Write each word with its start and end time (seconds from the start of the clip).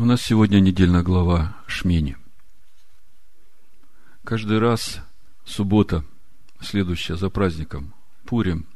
У 0.00 0.04
нас 0.04 0.22
сегодня 0.22 0.60
недельная 0.60 1.02
глава 1.02 1.56
Шмини. 1.66 2.16
Каждый 4.22 4.60
раз 4.60 5.00
суббота, 5.44 6.04
следующая 6.60 7.16
за 7.16 7.30
праздником 7.30 7.92
Пурим, 8.24 8.68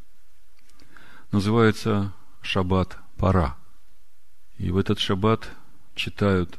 называется 1.31 2.13
Шаббат 2.41 2.99
Пара. 3.19 3.57
И 4.59 4.73
в 4.73 4.77
этот 4.77 4.99
шаббат 4.99 5.49
читают 5.95 6.59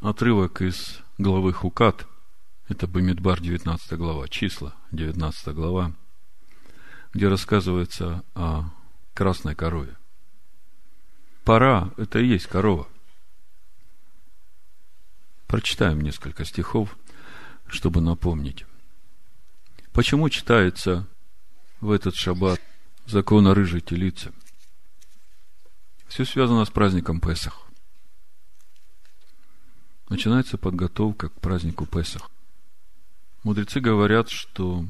отрывок 0.00 0.60
из 0.60 0.98
главы 1.16 1.52
Хукат, 1.52 2.08
это 2.66 2.88
Бамидбар, 2.88 3.40
19 3.40 3.92
глава, 3.92 4.26
числа, 4.26 4.74
19 4.90 5.54
глава, 5.54 5.92
где 7.12 7.28
рассказывается 7.28 8.24
о 8.34 8.70
красной 9.14 9.54
корове. 9.54 9.96
Пора– 11.44 11.92
это 11.96 12.18
и 12.18 12.26
есть 12.26 12.48
корова– 12.48 12.88
Прочитаем 15.50 16.00
несколько 16.00 16.44
стихов, 16.44 16.96
чтобы 17.66 18.00
напомнить. 18.00 18.66
Почему 19.92 20.28
читается 20.28 21.08
в 21.80 21.90
этот 21.90 22.14
шаббат 22.14 22.60
закон 23.06 23.48
о 23.48 23.54
рыжей 23.54 23.80
телице? 23.80 24.32
Все 26.06 26.24
связано 26.24 26.64
с 26.64 26.70
праздником 26.70 27.20
Песах. 27.20 27.66
Начинается 30.08 30.56
подготовка 30.56 31.30
к 31.30 31.40
празднику 31.40 31.84
Песах. 31.84 32.30
Мудрецы 33.42 33.80
говорят, 33.80 34.30
что 34.30 34.84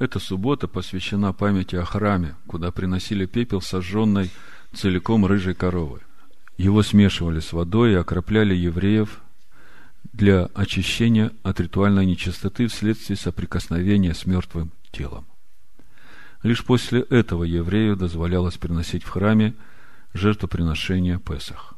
эта 0.00 0.18
суббота 0.18 0.66
посвящена 0.66 1.32
памяти 1.32 1.76
о 1.76 1.84
храме, 1.84 2.34
куда 2.48 2.72
приносили 2.72 3.24
пепел 3.24 3.60
сожженной 3.60 4.32
целиком 4.74 5.24
рыжей 5.26 5.54
коровы. 5.54 6.00
Его 6.56 6.82
смешивали 6.82 7.38
с 7.38 7.52
водой 7.52 7.92
и 7.92 7.94
окропляли 7.94 8.52
евреев 8.56 9.22
для 10.16 10.46
очищения 10.54 11.30
от 11.42 11.60
ритуальной 11.60 12.06
нечистоты 12.06 12.68
вследствие 12.68 13.18
соприкосновения 13.18 14.14
с 14.14 14.24
мертвым 14.24 14.72
телом. 14.90 15.26
Лишь 16.42 16.64
после 16.64 17.02
этого 17.02 17.44
еврею 17.44 17.96
дозволялось 17.96 18.56
приносить 18.56 19.02
в 19.02 19.10
храме 19.10 19.54
жертвоприношение 20.14 21.18
Песах. 21.18 21.74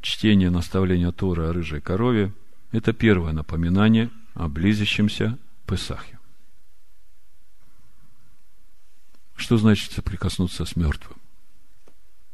Чтение 0.00 0.50
наставления 0.50 1.12
Тора 1.12 1.50
о 1.50 1.52
рыжей 1.52 1.80
корове– 1.80 2.32
это 2.72 2.92
первое 2.92 3.32
напоминание 3.32 4.10
о 4.34 4.48
близящемся 4.48 5.38
Песахе. 5.66 6.18
Что 9.36 9.56
значит 9.56 9.92
соприкоснуться 9.92 10.64
с 10.64 10.74
мертвым? 10.74 11.18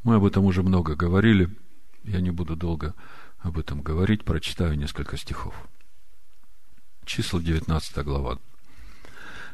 Мы 0.01 0.15
об 0.15 0.25
этом 0.25 0.45
уже 0.45 0.63
много 0.63 0.95
говорили, 0.95 1.55
я 2.03 2.19
не 2.19 2.31
буду 2.31 2.55
долго 2.55 2.95
об 3.39 3.57
этом 3.57 3.81
говорить, 3.81 4.25
прочитаю 4.25 4.77
несколько 4.77 5.17
стихов. 5.17 5.55
Числа 7.05 7.41
19 7.41 8.03
глава, 8.03 8.37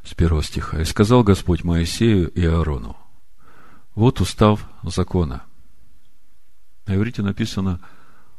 с 0.03 0.14
первого 0.14 0.44
стиха. 0.44 0.81
«И 0.81 0.86
сказал 0.86 1.23
Господь 1.23 1.64
Моисею 1.64 2.30
и 2.30 2.45
Аарону, 2.45 2.97
вот 3.94 4.22
устав 4.22 4.67
закона». 4.83 5.44
На 6.86 6.95
иврите 6.95 7.22
написано 7.22 7.80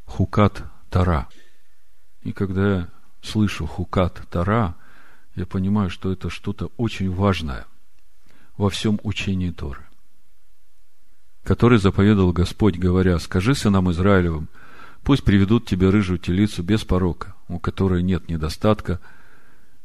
«хукат 0.05 0.62
тара». 0.91 1.28
И 2.22 2.33
когда 2.33 2.75
я 2.75 2.88
слышу 3.22 3.66
«хукат 3.66 4.22
тара», 4.31 4.77
я 5.34 5.47
понимаю, 5.47 5.91
что 5.91 6.12
это 6.12 6.31
что-то 6.31 6.70
очень 6.77 7.12
важное 7.12 7.66
во 8.56 8.70
всем 8.70 8.98
учении 9.03 9.50
Торы, 9.50 9.84
который 11.44 11.78
заповедал 11.78 12.33
Господь, 12.33 12.78
говоря, 12.78 13.19
«Скажи 13.19 13.55
сынам 13.55 13.91
Израилевым, 13.91 14.48
Пусть 15.07 15.23
приведут 15.23 15.67
тебе 15.67 15.89
рыжую 15.89 16.19
телицу 16.19 16.65
без 16.65 16.85
порока, 16.85 17.37
у 17.47 17.61
которой 17.61 18.03
нет 18.03 18.29
недостатка 18.29 19.01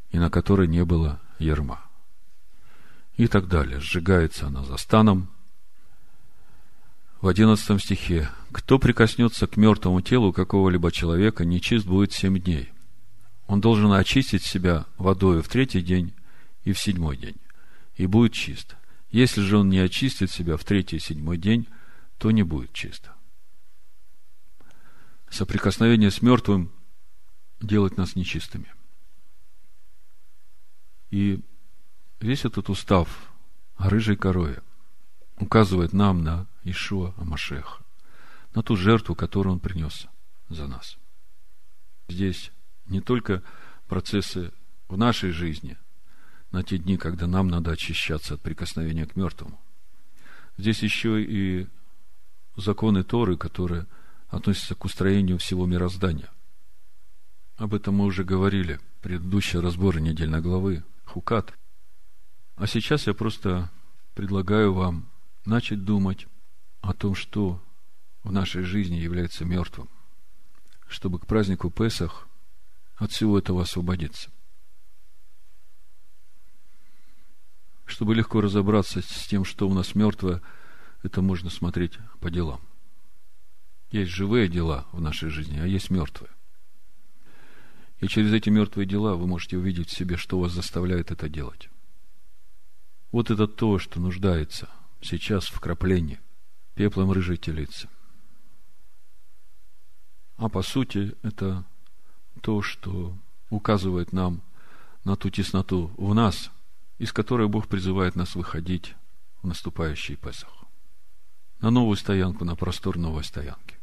и 0.09 0.17
на 0.17 0.31
которой 0.31 0.67
не 0.67 0.83
было 0.83 1.21
ерма. 1.37 1.79
И 3.17 3.27
так 3.27 3.47
далее. 3.47 3.79
Сжигается 3.79 4.47
она 4.47 4.63
за 4.63 4.77
станом. 4.77 5.29
В 7.21 7.27
одиннадцатом 7.27 7.77
стихе. 7.77 8.31
Кто 8.51 8.79
прикоснется 8.79 9.45
к 9.45 9.57
мертвому 9.57 10.01
телу 10.01 10.33
какого-либо 10.33 10.91
человека, 10.91 11.45
нечист 11.45 11.85
будет 11.85 12.13
семь 12.13 12.39
дней. 12.39 12.71
Он 13.45 13.61
должен 13.61 13.91
очистить 13.93 14.41
себя 14.41 14.87
водой 14.97 15.43
в 15.43 15.49
третий 15.49 15.83
день 15.83 16.15
и 16.63 16.73
в 16.73 16.79
седьмой 16.79 17.15
день, 17.15 17.37
и 17.95 18.07
будет 18.07 18.33
чист. 18.33 18.75
Если 19.11 19.41
же 19.41 19.57
он 19.57 19.69
не 19.69 19.77
очистит 19.77 20.31
себя 20.31 20.57
в 20.57 20.63
третий 20.63 20.95
и 20.95 20.99
седьмой 20.99 21.37
день, 21.37 21.67
то 22.17 22.31
не 22.31 22.41
будет 22.41 22.73
чисто 22.73 23.13
соприкосновение 25.31 26.11
с 26.11 26.21
мертвым 26.21 26.71
делать 27.61 27.97
нас 27.97 28.15
нечистыми. 28.15 28.71
И 31.09 31.43
весь 32.19 32.45
этот 32.45 32.69
устав 32.69 33.31
о 33.75 33.89
рыжей 33.89 34.17
корове 34.17 34.61
указывает 35.37 35.93
нам 35.93 36.23
на 36.23 36.47
Ишуа 36.63 37.13
Амашеха, 37.17 37.83
на 38.53 38.61
ту 38.61 38.75
жертву, 38.75 39.15
которую 39.15 39.53
он 39.53 39.59
принес 39.59 40.07
за 40.49 40.67
нас. 40.67 40.97
Здесь 42.09 42.51
не 42.85 43.01
только 43.01 43.41
процессы 43.87 44.51
в 44.89 44.97
нашей 44.97 45.31
жизни, 45.31 45.77
на 46.51 46.63
те 46.63 46.77
дни, 46.77 46.97
когда 46.97 47.27
нам 47.27 47.47
надо 47.47 47.71
очищаться 47.71 48.33
от 48.33 48.41
прикосновения 48.41 49.05
к 49.05 49.15
мертвому. 49.15 49.59
Здесь 50.57 50.83
еще 50.83 51.23
и 51.23 51.67
законы 52.57 53.05
Торы, 53.05 53.37
которые– 53.37 53.87
относится 54.31 54.75
к 54.75 54.85
устроению 54.85 55.37
всего 55.37 55.65
мироздания. 55.65 56.29
Об 57.57 57.73
этом 57.73 57.95
мы 57.95 58.05
уже 58.05 58.23
говорили 58.23 58.79
в 58.97 59.01
предыдущий 59.01 59.59
разбор 59.59 59.99
недельной 59.99 60.41
главы 60.41 60.83
Хукат. 61.05 61.53
А 62.55 62.65
сейчас 62.65 63.07
я 63.07 63.13
просто 63.13 63.69
предлагаю 64.15 64.73
вам 64.73 65.09
начать 65.45 65.83
думать 65.83 66.27
о 66.79 66.93
том, 66.93 67.13
что 67.13 67.61
в 68.23 68.31
нашей 68.31 68.63
жизни 68.63 68.95
является 68.95 69.43
мертвым, 69.43 69.89
чтобы 70.87 71.19
к 71.19 71.27
празднику 71.27 71.69
Песах 71.69 72.27
от 72.95 73.11
всего 73.11 73.37
этого 73.37 73.63
освободиться. 73.63 74.31
Чтобы 77.85 78.15
легко 78.15 78.39
разобраться 78.39 79.01
с 79.01 79.27
тем, 79.27 79.43
что 79.43 79.67
у 79.67 79.73
нас 79.73 79.93
мертвое, 79.93 80.41
это 81.03 81.21
можно 81.21 81.49
смотреть 81.49 81.97
по 82.21 82.31
делам. 82.31 82.61
Есть 83.91 84.11
живые 84.11 84.47
дела 84.47 84.87
в 84.93 85.01
нашей 85.01 85.29
жизни, 85.29 85.59
а 85.59 85.65
есть 85.65 85.89
мертвые. 85.89 86.31
И 87.99 88.07
через 88.07 88.33
эти 88.33 88.49
мертвые 88.49 88.87
дела 88.87 89.15
вы 89.15 89.27
можете 89.27 89.57
увидеть 89.57 89.89
в 89.89 89.95
себе, 89.95 90.17
что 90.17 90.39
вас 90.39 90.53
заставляет 90.53 91.11
это 91.11 91.29
делать. 91.29 91.69
Вот 93.11 93.29
это 93.29 93.47
то, 93.47 93.77
что 93.77 93.99
нуждается 93.99 94.69
сейчас 95.01 95.45
в 95.45 95.59
краплении 95.59 96.19
пеплом 96.73 97.11
рыжей 97.11 97.37
телицы. 97.37 97.89
А 100.37 100.47
по 100.47 100.61
сути, 100.63 101.15
это 101.21 101.65
то, 102.41 102.61
что 102.61 103.15
указывает 103.49 104.13
нам 104.13 104.41
на 105.03 105.15
ту 105.17 105.29
тесноту 105.29 105.91
в 105.97 106.13
нас, 106.15 106.49
из 106.97 107.11
которой 107.11 107.47
Бог 107.49 107.67
призывает 107.67 108.15
нас 108.15 108.35
выходить 108.35 108.95
в 109.41 109.47
наступающий 109.47 110.15
Песах. 110.15 110.63
На 111.59 111.69
новую 111.69 111.97
стоянку, 111.97 112.45
на 112.45 112.55
простор 112.55 112.97
новой 112.97 113.23
стоянки. 113.23 113.80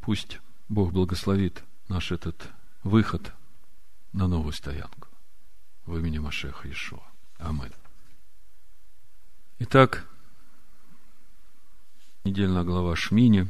Пусть 0.00 0.40
Бог 0.68 0.92
благословит 0.92 1.62
наш 1.88 2.10
этот 2.10 2.48
выход 2.82 3.32
на 4.12 4.26
новую 4.26 4.52
стоянку. 4.52 5.08
В 5.84 5.98
имени 5.98 6.18
Машеха 6.18 6.70
Ишуа. 6.70 7.02
Амин. 7.38 7.72
Итак, 9.58 10.06
недельная 12.24 12.64
глава 12.64 12.96
Шмини, 12.96 13.48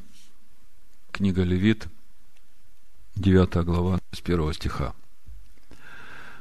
книга 1.13 1.45
Левит, 1.45 1.87
9 3.15 3.65
глава, 3.65 4.01
с 4.13 4.21
1 4.21 4.53
стиха. 4.55 4.95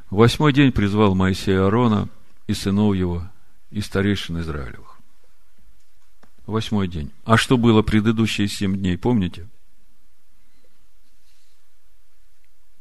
Восьмой 0.10 0.54
день 0.54 0.72
призвал 0.72 1.14
Моисея 1.14 1.64
Аарона 1.64 2.10
и 2.48 2.54
сынов 2.54 2.96
его, 2.96 3.30
и 3.70 3.82
старейшин 3.82 4.40
Израилевых. 4.40 4.98
Восьмой 6.48 6.88
день. 6.88 7.12
А 7.26 7.38
что 7.38 7.58
было 7.58 7.84
предыдущие 7.84 8.48
семь 8.48 8.76
дней, 8.76 8.98
помните? 8.98 9.48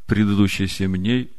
Предыдущие 0.08 0.68
семь 0.68 0.96
дней 0.96 1.30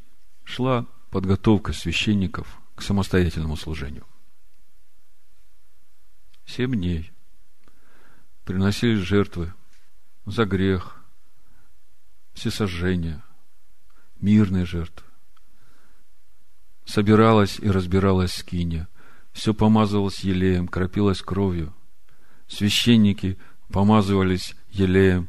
шла 0.44 0.86
подготовка 1.10 1.74
священников 1.74 2.60
к 2.76 2.84
самостоятельному 2.84 3.58
служению. 3.58 4.06
Семь 6.46 6.76
дней 6.76 7.12
приносились 8.46 9.00
жертвы 9.00 9.54
за 10.28 10.46
грех, 10.46 11.04
всесожжения, 12.34 13.24
мирные 14.22 14.66
жертвы. 14.66 15.08
Собиралась 16.86 17.58
и 17.60 17.72
разбиралась 17.72 18.34
скиния, 18.34 18.88
все 19.32 19.56
помазывалось 19.56 20.20
елеем, 20.20 20.68
кропилось 20.68 21.24
кровью, 21.24 21.74
священники 22.48 23.40
помазывались 23.70 24.56
елеем, 24.70 25.28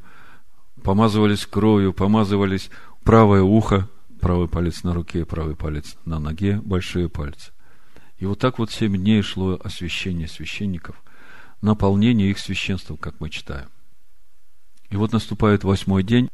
помазывались 0.83 1.47
кровью, 1.47 1.95
помазывались 1.95 2.71
правое 3.05 3.43
ухо, 3.43 3.89
правый 4.21 4.49
палец 4.49 4.83
на 4.83 4.95
руке, 4.95 5.25
правый 5.25 5.57
палец 5.57 5.97
на 6.05 6.19
ноге, 6.19 6.61
большие 6.61 7.09
пальцы. 7.09 7.53
И 8.19 8.27
вот 8.27 8.39
так 8.39 8.59
вот 8.59 8.71
семь 8.71 8.97
дней 8.97 9.23
шло 9.23 9.59
освящение 9.63 10.29
священников, 10.29 11.03
наполнение 11.63 12.31
их 12.31 12.39
священством, 12.39 12.97
как 12.97 13.19
мы 13.21 13.31
читаем. 13.31 13.69
И 14.91 14.97
вот 14.97 15.13
наступает 15.13 15.65
восьмой 15.65 16.03
день, 16.03 16.29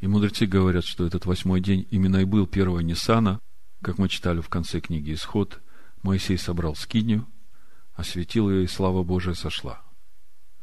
и 0.00 0.06
мудрецы 0.06 0.46
говорят, 0.46 0.84
что 0.84 1.06
этот 1.06 1.26
восьмой 1.26 1.60
день 1.60 1.86
именно 1.90 2.18
и 2.18 2.24
был 2.24 2.46
первого 2.46 2.80
Ниссана, 2.80 3.40
как 3.82 3.98
мы 3.98 4.08
читали 4.08 4.40
в 4.40 4.48
конце 4.48 4.80
книги 4.80 5.12
Исход, 5.12 5.60
Моисей 6.02 6.38
собрал 6.38 6.76
скинию, 6.76 7.26
осветил 7.94 8.50
ее, 8.50 8.64
и 8.64 8.68
слава 8.68 9.02
Божия 9.02 9.34
сошла. 9.34 9.82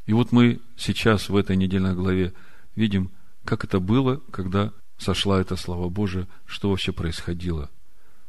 И 0.05 0.13
вот 0.13 0.31
мы 0.31 0.61
сейчас 0.77 1.29
в 1.29 1.35
этой 1.35 1.55
недельной 1.55 1.93
главе 1.93 2.33
видим, 2.75 3.11
как 3.45 3.63
это 3.63 3.79
было, 3.79 4.17
когда 4.31 4.73
сошла 4.97 5.39
эта 5.39 5.55
слава 5.55 5.89
Божия, 5.89 6.27
что 6.45 6.69
вообще 6.69 6.91
происходило 6.91 7.69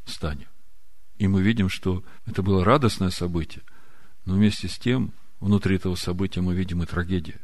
в 0.04 0.10
стане. 0.10 0.48
И 1.18 1.28
мы 1.28 1.42
видим, 1.42 1.68
что 1.68 2.02
это 2.26 2.42
было 2.42 2.64
радостное 2.64 3.10
событие, 3.10 3.62
но 4.24 4.34
вместе 4.34 4.68
с 4.68 4.78
тем, 4.78 5.12
внутри 5.40 5.76
этого 5.76 5.94
события 5.94 6.40
мы 6.40 6.54
видим 6.54 6.82
и 6.82 6.86
трагедию. 6.86 7.38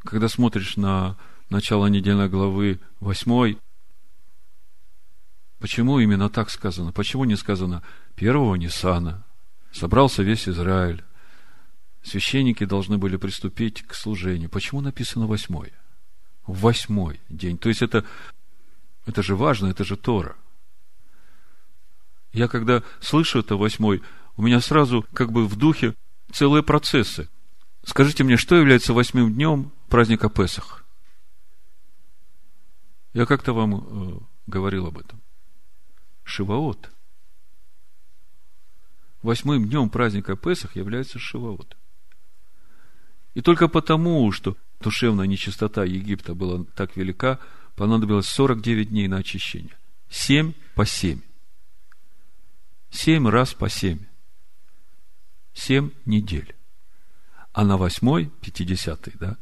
Когда 0.00 0.28
смотришь 0.28 0.76
на 0.76 1.16
начало 1.48 1.86
недельной 1.86 2.28
главы 2.28 2.78
8, 3.00 3.56
почему 5.58 5.98
именно 5.98 6.28
так 6.28 6.50
сказано? 6.50 6.92
Почему 6.92 7.24
не 7.24 7.36
сказано 7.36 7.82
первого 8.14 8.54
Нисана? 8.54 9.24
Собрался 9.72 10.22
весь 10.22 10.48
Израиль. 10.48 11.02
Священники 12.04 12.64
должны 12.64 12.98
были 12.98 13.16
приступить 13.16 13.82
к 13.82 13.94
служению. 13.94 14.50
Почему 14.50 14.82
написано 14.82 15.26
восьмой? 15.26 15.72
Восьмой 16.46 17.18
день. 17.30 17.56
То 17.56 17.70
есть 17.70 17.80
это, 17.80 18.04
это 19.06 19.22
же 19.22 19.34
важно, 19.34 19.68
это 19.68 19.84
же 19.84 19.96
Тора. 19.96 20.36
Я 22.34 22.46
когда 22.46 22.82
слышу 23.00 23.38
это 23.38 23.56
восьмой, 23.56 24.02
у 24.36 24.42
меня 24.42 24.60
сразу 24.60 25.06
как 25.14 25.32
бы 25.32 25.46
в 25.46 25.56
духе 25.56 25.94
целые 26.30 26.62
процессы. 26.62 27.30
Скажите 27.84 28.22
мне, 28.22 28.36
что 28.36 28.56
является 28.56 28.92
восьмым 28.92 29.32
днем 29.32 29.72
праздника 29.88 30.28
Песах? 30.28 30.84
Я 33.14 33.24
как-то 33.24 33.54
вам 33.54 33.76
э, 33.76 34.20
говорил 34.46 34.86
об 34.86 34.98
этом. 34.98 35.22
Шиваот. 36.24 36.90
Восьмым 39.22 39.66
днем 39.66 39.88
праздника 39.88 40.36
Песах 40.36 40.76
является 40.76 41.18
Шиваот. 41.18 41.78
И 43.34 43.40
только 43.40 43.68
потому, 43.68 44.30
что 44.32 44.56
душевная 44.80 45.26
нечистота 45.26 45.84
Египта 45.84 46.34
была 46.34 46.64
так 46.76 46.96
велика, 46.96 47.40
понадобилось 47.74 48.26
49 48.26 48.90
дней 48.90 49.08
на 49.08 49.18
очищение. 49.18 49.76
Семь 50.08 50.54
по 50.74 50.86
семь. 50.86 51.20
Семь 52.90 53.28
раз 53.28 53.54
по 53.54 53.68
семь. 53.68 54.06
Семь 55.52 55.90
недель. 56.04 56.54
А 57.52 57.64
на 57.64 57.76
восьмой, 57.76 58.30
пятидесятый, 58.40 59.14
да, 59.18 59.36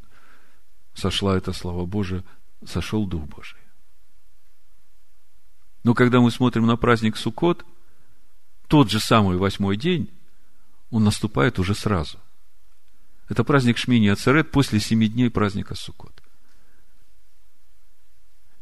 сошла 0.94 1.36
эта 1.36 1.52
слава 1.52 1.86
Божия, 1.86 2.24
сошел 2.66 3.06
Дух 3.06 3.24
Божий. 3.24 3.58
Но 5.84 5.94
когда 5.94 6.20
мы 6.20 6.30
смотрим 6.30 6.66
на 6.66 6.76
праздник 6.76 7.16
Суккот, 7.16 7.64
тот 8.68 8.90
же 8.90 9.00
самый 9.00 9.36
восьмой 9.36 9.76
день, 9.76 10.10
он 10.90 11.04
наступает 11.04 11.58
уже 11.58 11.74
сразу. 11.74 12.18
Это 13.32 13.44
праздник 13.44 13.78
Шмини 13.78 14.08
Ацерет 14.08 14.50
после 14.50 14.78
семи 14.78 15.08
дней 15.08 15.30
праздника 15.30 15.74
Суккот. 15.74 16.22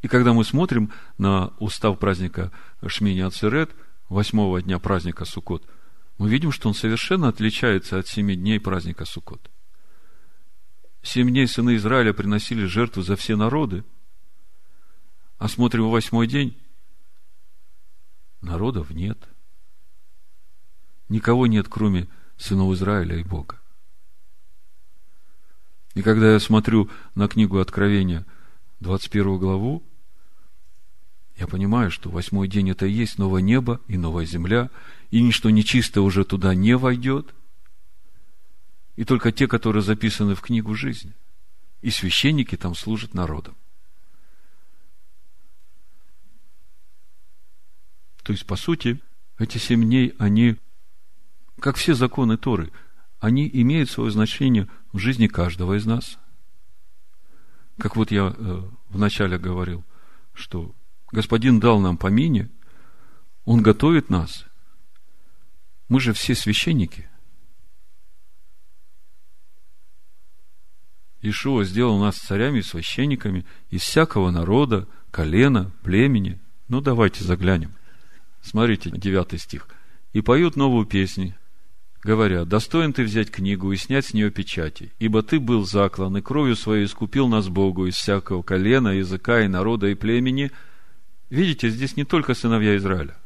И 0.01 0.07
когда 0.07 0.33
мы 0.33 0.45
смотрим 0.45 0.93
на 1.19 1.49
устав 1.59 1.99
праздника 1.99 2.53
Шмини 2.87 3.19
Ацерет, 3.19 3.75
восьмого 4.09 4.63
дня 4.63 4.79
праздника 4.79 5.25
Суккот, 5.25 5.69
мы 6.19 6.31
видим, 6.31 6.53
что 6.53 6.69
он 6.69 6.75
совершенно 6.75 7.27
отличается 7.27 7.99
от 7.99 8.07
семи 8.07 8.37
дней 8.37 8.61
праздника 8.61 9.07
Суккот. 9.07 9.51
Семь 11.03 11.31
дней 11.31 11.49
сыны 11.49 11.75
Израиля 11.75 12.13
приносили 12.13 12.65
жертву 12.65 13.03
за 13.03 13.17
все 13.17 13.35
народы, 13.35 13.83
а 15.39 15.49
смотрим 15.49 15.89
в 15.89 15.91
восьмой 15.91 16.29
день, 16.29 16.57
народов 18.41 18.91
нет. 18.91 19.19
Никого 21.09 21.49
нет, 21.49 21.67
кроме 21.69 22.07
сынов 22.37 22.73
Израиля 22.75 23.17
и 23.17 23.25
Бога. 23.25 23.60
И 26.01 26.03
когда 26.03 26.33
я 26.33 26.41
смотрю 26.41 26.89
на 27.15 27.29
книгу 27.29 27.59
Откровения, 27.59 28.25
21 28.81 29.37
главу, 29.37 29.83
я 31.37 31.47
понимаю, 31.47 31.91
что 31.91 32.09
восьмой 32.09 32.49
день 32.49 32.71
это 32.71 32.87
и 32.87 32.91
есть 32.91 33.19
новое 33.19 33.43
небо 33.43 33.83
и 33.87 33.99
новая 33.99 34.25
земля, 34.25 34.71
и 35.11 35.21
ничто 35.21 35.51
нечистое 35.51 36.03
уже 36.03 36.25
туда 36.25 36.55
не 36.55 36.75
войдет. 36.75 37.35
И 38.97 39.05
только 39.05 39.31
те, 39.31 39.47
которые 39.47 39.83
записаны 39.83 40.35
в 40.35 40.41
книгу 40.41 40.75
жизни. 40.75 41.13
И 41.83 41.91
священники 41.91 42.57
там 42.57 42.75
служат 42.75 43.13
народом. 43.13 43.55
То 48.23 48.33
есть, 48.33 48.47
по 48.47 48.57
сути, 48.57 49.01
эти 49.37 49.59
семь 49.59 49.85
дней, 49.85 50.15
они, 50.17 50.57
как 51.59 51.77
все 51.77 51.93
законы 51.93 52.39
Торы, 52.39 52.73
они 53.21 53.49
имеют 53.53 53.91
свое 53.91 54.11
значение 54.11 54.69
в 54.93 54.99
жизни 54.99 55.27
каждого 55.29 55.77
из 55.77 55.87
нас. 55.87 56.19
Как 57.79 57.97
вот 57.97 58.11
я 58.11 58.35
э, 58.37 58.63
вначале 58.89 59.39
говорил, 59.39 59.85
что 60.33 60.75
Господин 61.13 61.59
дал 61.59 61.81
нам 61.81 61.97
помине, 61.97 62.51
Он 63.45 63.63
готовит 63.63 64.11
нас. 64.11 64.47
Мы 65.89 66.01
же 66.01 66.13
все 66.13 66.35
священники. 66.35 67.09
Ишуа 71.21 71.65
сделал 71.65 71.99
нас 71.99 72.17
царями 72.17 72.61
священниками 72.61 73.45
из 73.69 73.83
всякого 73.83 74.31
народа, 74.31 74.89
колена, 75.11 75.73
племени. 75.83 76.41
Ну, 76.69 76.81
давайте 76.81 77.25
заглянем. 77.25 77.75
Смотрите, 78.41 78.91
девятый 78.91 79.39
стих. 79.39 79.69
«И 80.13 80.23
поют 80.23 80.57
новую 80.57 80.87
песню, 80.87 81.37
говоря, 82.03 82.45
достоин 82.45 82.93
ты 82.93 83.05
взять 83.05 83.31
книгу 83.31 83.73
и 83.73 83.77
снять 83.77 84.07
с 84.07 84.15
нее 84.15 84.31
печати, 84.31 84.93
ибо 84.99 85.23
ты 85.23 85.39
был 85.39 85.65
заклан, 85.65 86.17
и 86.17 86.21
кровью 86.21 86.57
своей 86.57 86.87
искупил 86.87 87.29
нас 87.29 87.49
Богу 87.49 87.87
из 87.87 87.95
всякого 87.95 88.43
колена, 88.43 88.89
языка 88.89 89.43
и 89.43 89.49
народа 89.49 89.89
и 89.89 89.95
племени, 89.95 90.51
Видите, 91.31 91.71
здесь 91.71 91.97
не 91.97 92.05
только 92.05 92.35
сыновья 92.35 92.77
Израиля. 92.77 93.17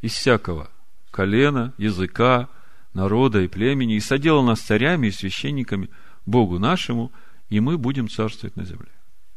Из 0.00 0.12
всякого 0.12 0.70
колена, 1.10 1.74
языка, 1.78 2.48
народа 2.94 3.42
и 3.42 3.48
племени, 3.48 3.96
и 3.96 4.00
соделал 4.00 4.44
нас 4.44 4.60
царями 4.60 5.08
и 5.08 5.10
священниками 5.10 5.90
Богу 6.24 6.60
нашему, 6.60 7.12
и 7.48 7.58
мы 7.58 7.76
будем 7.76 8.08
царствовать 8.08 8.54
на 8.56 8.64
земле. 8.64 8.90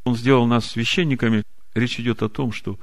Он 0.04 0.16
сделал 0.16 0.46
нас 0.46 0.68
священниками. 0.68 1.44
Речь 1.74 2.00
идет 2.00 2.22
о 2.22 2.30
том, 2.30 2.52
что 2.52 2.80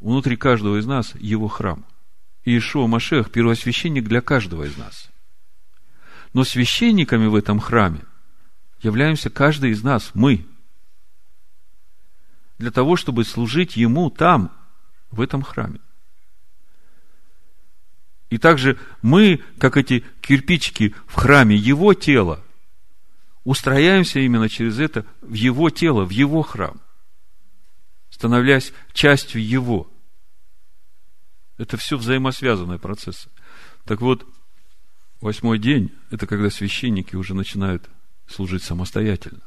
внутри 0.00 0.36
каждого 0.36 0.78
из 0.78 0.86
нас 0.86 1.14
его 1.14 1.48
храм. 1.48 1.86
Иешуа 2.44 2.86
Машех– 2.86 3.30
первосвященник 3.32 4.04
для 4.04 4.20
каждого 4.20 4.64
из 4.64 4.76
нас. 4.76 5.10
Но 6.32 6.44
священниками 6.44 7.26
в 7.26 7.34
этом 7.34 7.60
храме 7.60 8.00
являемся 8.80 9.30
каждый 9.30 9.70
из 9.70 9.82
нас, 9.82 10.10
мы– 10.14 10.46
для 12.58 12.70
того, 12.70 12.96
чтобы 12.96 13.24
служить 13.24 13.76
Ему 13.76 14.10
там, 14.10 14.52
в 15.10 15.20
этом 15.20 15.42
храме. 15.42 15.80
И 18.30 18.38
также 18.38 18.78
мы, 19.02 19.42
как 19.58 19.76
эти 19.76 20.04
кирпичики 20.20 20.94
в 21.06 21.14
храме 21.14 21.56
Его 21.56 21.94
тела, 21.94 22.42
устрояемся 23.44 24.20
именно 24.20 24.48
через 24.48 24.78
это 24.78 25.06
в 25.20 25.34
Его 25.34 25.70
тело, 25.70 26.04
в 26.04 26.10
Его 26.10 26.42
храм, 26.42 26.80
становляясь 28.10 28.72
частью 28.92 29.46
Его. 29.46 29.90
Это 31.56 31.76
все 31.76 31.96
взаимосвязанные 31.96 32.78
процессы. 32.78 33.30
Так 33.84 34.00
вот, 34.00 34.26
восьмой 35.20 35.58
день– 35.58 35.92
это 36.10 36.26
когда 36.26 36.50
священники 36.50 37.16
уже 37.16 37.34
начинают 37.34 37.88
служить 38.26 38.62
самостоятельно. 38.62 39.42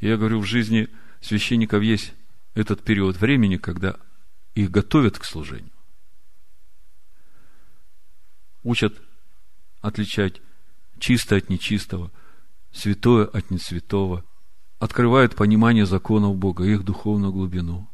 Я 0.00 0.16
говорю, 0.16 0.40
в 0.40 0.46
жизни 0.46 0.88
священников 1.20 1.82
есть 1.82 2.12
этот 2.54 2.82
период 2.82 3.16
времени, 3.16 3.56
когда 3.56 3.96
их 4.54 4.70
готовят 4.70 5.18
к 5.18 5.24
служению. 5.24 5.72
Учат 8.62 9.00
отличать 9.80 10.40
чистое 10.98 11.40
от 11.40 11.50
нечистого, 11.50 12.10
святое 12.72 13.26
от 13.26 13.50
несвятого, 13.50 14.24
открывают 14.78 15.34
понимание 15.34 15.86
законов 15.86 16.36
Бога, 16.36 16.64
их 16.64 16.84
духовную 16.84 17.32
глубину. 17.32 17.88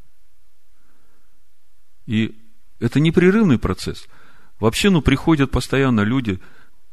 И 2.07 2.37
это 2.81 2.99
непрерывный 2.99 3.59
процесс. 3.59 4.09
Вообще, 4.59 4.91
ну, 4.91 5.03
приходят 5.03 5.51
постоянно 5.51 6.01
люди, 6.01 6.41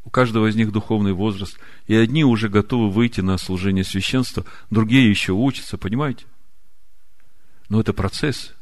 у 0.04 0.10
каждого 0.10 0.48
из 0.48 0.56
них 0.56 0.72
духовный 0.72 1.14
возраст, 1.14 1.60
и 1.86 1.96
одни 1.96 2.24
уже 2.24 2.48
готовы 2.48 2.92
выйти 2.92 3.22
на 3.22 3.38
служение 3.38 3.84
священства, 3.84 4.46
другие 4.70 5.10
еще 5.10 5.34
учатся, 5.34 5.78
понимаете? 5.78 6.26
Но 7.68 7.82
это 7.82 7.94
процесс, 7.94 8.54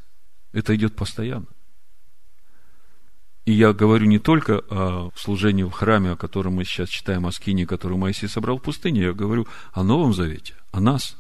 это 0.53 0.75
идет 0.75 0.95
постоянно. 0.95 1.47
И 3.45 3.51
я 3.51 3.73
говорю 3.73 4.07
не 4.07 4.17
только 4.17 4.63
о 4.69 5.11
служении 5.15 5.61
в 5.61 5.69
храме, 5.69 6.11
о 6.11 6.17
котором 6.17 6.53
мы 6.53 6.65
сейчас 6.65 6.89
читаем, 6.89 7.27
о 7.27 7.31
скине, 7.31 7.67
которую 7.67 7.99
Моисей 7.99 8.27
собрал 8.27 8.57
в 8.57 8.63
пустыне, 8.63 9.01
я 9.01 9.13
говорю 9.13 9.47
о 9.71 9.83
Новом 9.83 10.15
Завете, 10.15 10.55
о 10.71 10.79
нас. 10.79 11.15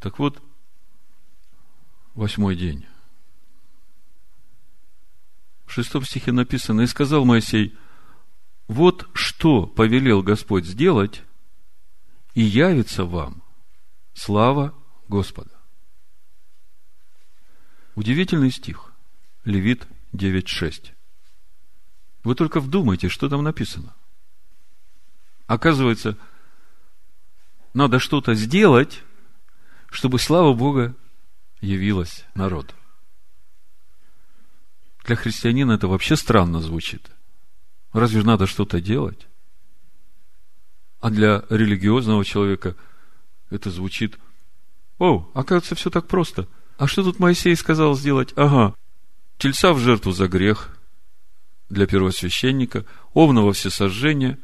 Так 0.00 0.18
вот, 0.18 0.42
восьмой 2.14 2.56
день. 2.56 2.86
В 5.74 5.76
шестом 5.76 6.04
стихе 6.04 6.30
написано, 6.30 6.82
«И 6.82 6.86
сказал 6.86 7.24
Моисей, 7.24 7.76
вот 8.68 9.08
что 9.12 9.66
повелел 9.66 10.22
Господь 10.22 10.66
сделать, 10.66 11.24
и 12.34 12.42
явится 12.42 13.04
вам 13.04 13.42
слава 14.12 14.72
Господа». 15.08 15.50
Удивительный 17.96 18.52
стих. 18.52 18.92
Левит 19.44 19.88
9.6. 20.12 20.92
Вы 22.22 22.36
только 22.36 22.60
вдумайте, 22.60 23.08
что 23.08 23.28
там 23.28 23.42
написано. 23.42 23.96
Оказывается, 25.48 26.16
надо 27.72 27.98
что-то 27.98 28.34
сделать, 28.34 29.02
чтобы 29.90 30.20
слава 30.20 30.54
Бога 30.54 30.94
явилась 31.60 32.24
народу. 32.36 32.74
Для 35.04 35.16
христианина 35.16 35.72
это 35.72 35.86
вообще 35.86 36.16
странно 36.16 36.60
звучит. 36.60 37.10
Разве 37.92 38.22
надо 38.22 38.46
что-то 38.46 38.80
делать? 38.80 39.26
А 41.00 41.10
для 41.10 41.44
религиозного 41.50 42.24
человека 42.24 42.74
это 43.50 43.70
звучит, 43.70 44.18
о, 44.98 45.30
оказывается, 45.34 45.74
все 45.74 45.90
так 45.90 46.08
просто. 46.08 46.48
А 46.78 46.86
что 46.86 47.04
тут 47.04 47.18
Моисей 47.18 47.54
сказал 47.54 47.94
сделать? 47.94 48.32
Ага, 48.36 48.74
тельца 49.36 49.74
в 49.74 49.78
жертву 49.78 50.12
за 50.12 50.26
грех 50.28 50.76
для 51.68 51.86
первосвященника, 51.86 52.86
овного 53.12 53.52
всесожжения, 53.52 54.38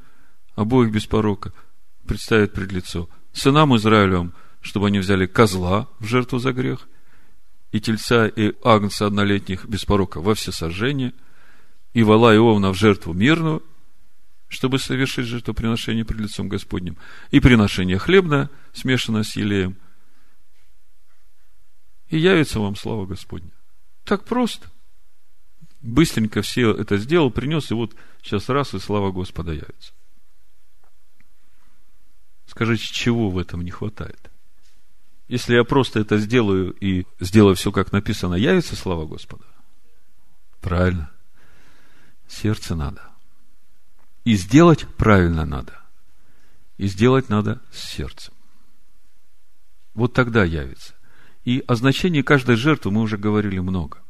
обоих 0.54 0.92
без 0.92 1.06
порока, 1.06 1.52
представить 2.06 2.52
пред 2.52 2.72
лицо. 2.72 3.08
Сынам 3.32 3.74
Израилевым, 3.76 4.34
чтобы 4.60 4.88
они 4.88 4.98
взяли 4.98 5.26
козла 5.26 5.88
в 5.98 6.06
жертву 6.06 6.38
за 6.38 6.52
грех, 6.52 6.86
и 7.72 7.80
тельца, 7.80 8.26
и 8.26 8.54
агнца 8.64 9.06
однолетних 9.06 9.66
без 9.66 9.84
порока 9.84 10.20
во 10.20 10.34
всесожжение, 10.34 11.12
и 11.92 12.02
вала 12.02 12.34
и 12.34 12.38
овна 12.38 12.72
в 12.72 12.76
жертву 12.76 13.12
мирную, 13.12 13.62
чтобы 14.48 14.78
совершить 14.78 15.26
жертвоприношение 15.26 16.04
пред 16.04 16.20
лицом 16.20 16.48
Господним, 16.48 16.96
и 17.30 17.40
приношение 17.40 17.98
хлебное, 17.98 18.50
смешанное 18.72 19.22
с 19.22 19.36
елеем, 19.36 19.76
и 22.08 22.18
явится 22.18 22.58
вам 22.60 22.76
слава 22.76 23.06
Господня. 23.06 23.50
Так 24.04 24.24
просто– 24.24 24.68
быстренько 25.80 26.42
все 26.42 26.72
это 26.72 26.96
сделал, 26.98 27.30
принес, 27.30 27.70
и 27.70 27.74
вот 27.74 27.94
сейчас 28.22 28.48
раз, 28.48 28.74
и 28.74 28.78
слава 28.78 29.12
Господа 29.12 29.52
явится. 29.52 29.92
Скажите, 32.46 32.92
чего 32.92 33.30
в 33.30 33.38
этом 33.38 33.62
не 33.62 33.70
хватает? 33.70 34.29
Если 35.30 35.54
я 35.54 35.62
просто 35.62 36.00
это 36.00 36.18
сделаю 36.18 36.72
и 36.72 37.06
сделаю 37.20 37.54
все, 37.54 37.70
как 37.70 37.92
написано, 37.92 38.34
явится 38.34 38.74
слава 38.74 39.06
Господа? 39.06 39.44
Правильно. 40.60 41.08
Сердце 42.26 42.74
надо. 42.74 43.00
И 44.24 44.34
сделать 44.34 44.88
правильно 44.96 45.46
надо. 45.46 45.80
И 46.78 46.88
сделать 46.88 47.28
надо 47.28 47.62
с 47.70 47.78
сердцем. 47.78 48.34
Вот 49.94 50.14
тогда 50.14 50.42
явится. 50.42 50.96
И 51.44 51.62
о 51.68 51.76
значении 51.76 52.22
каждой 52.22 52.56
жертвы 52.56 52.90
мы 52.90 53.00
уже 53.00 53.16
говорили 53.16 53.60
много. 53.60 54.02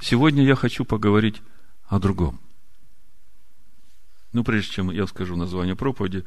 Сегодня 0.00 0.44
я 0.44 0.54
хочу 0.54 0.84
поговорить 0.84 1.42
о 1.88 1.98
другом. 1.98 2.40
Ну, 4.32 4.44
прежде 4.44 4.74
чем 4.74 4.92
я 4.92 5.08
скажу 5.08 5.34
название 5.34 5.74
проповеди, 5.74 6.24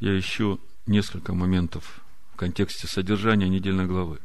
я 0.00 0.18
ищу 0.18 0.58
несколько 0.86 1.32
моментов 1.32 2.01
контексте 2.42 2.88
содержания 2.88 3.48
недельной 3.48 3.86
главы. 3.86 4.18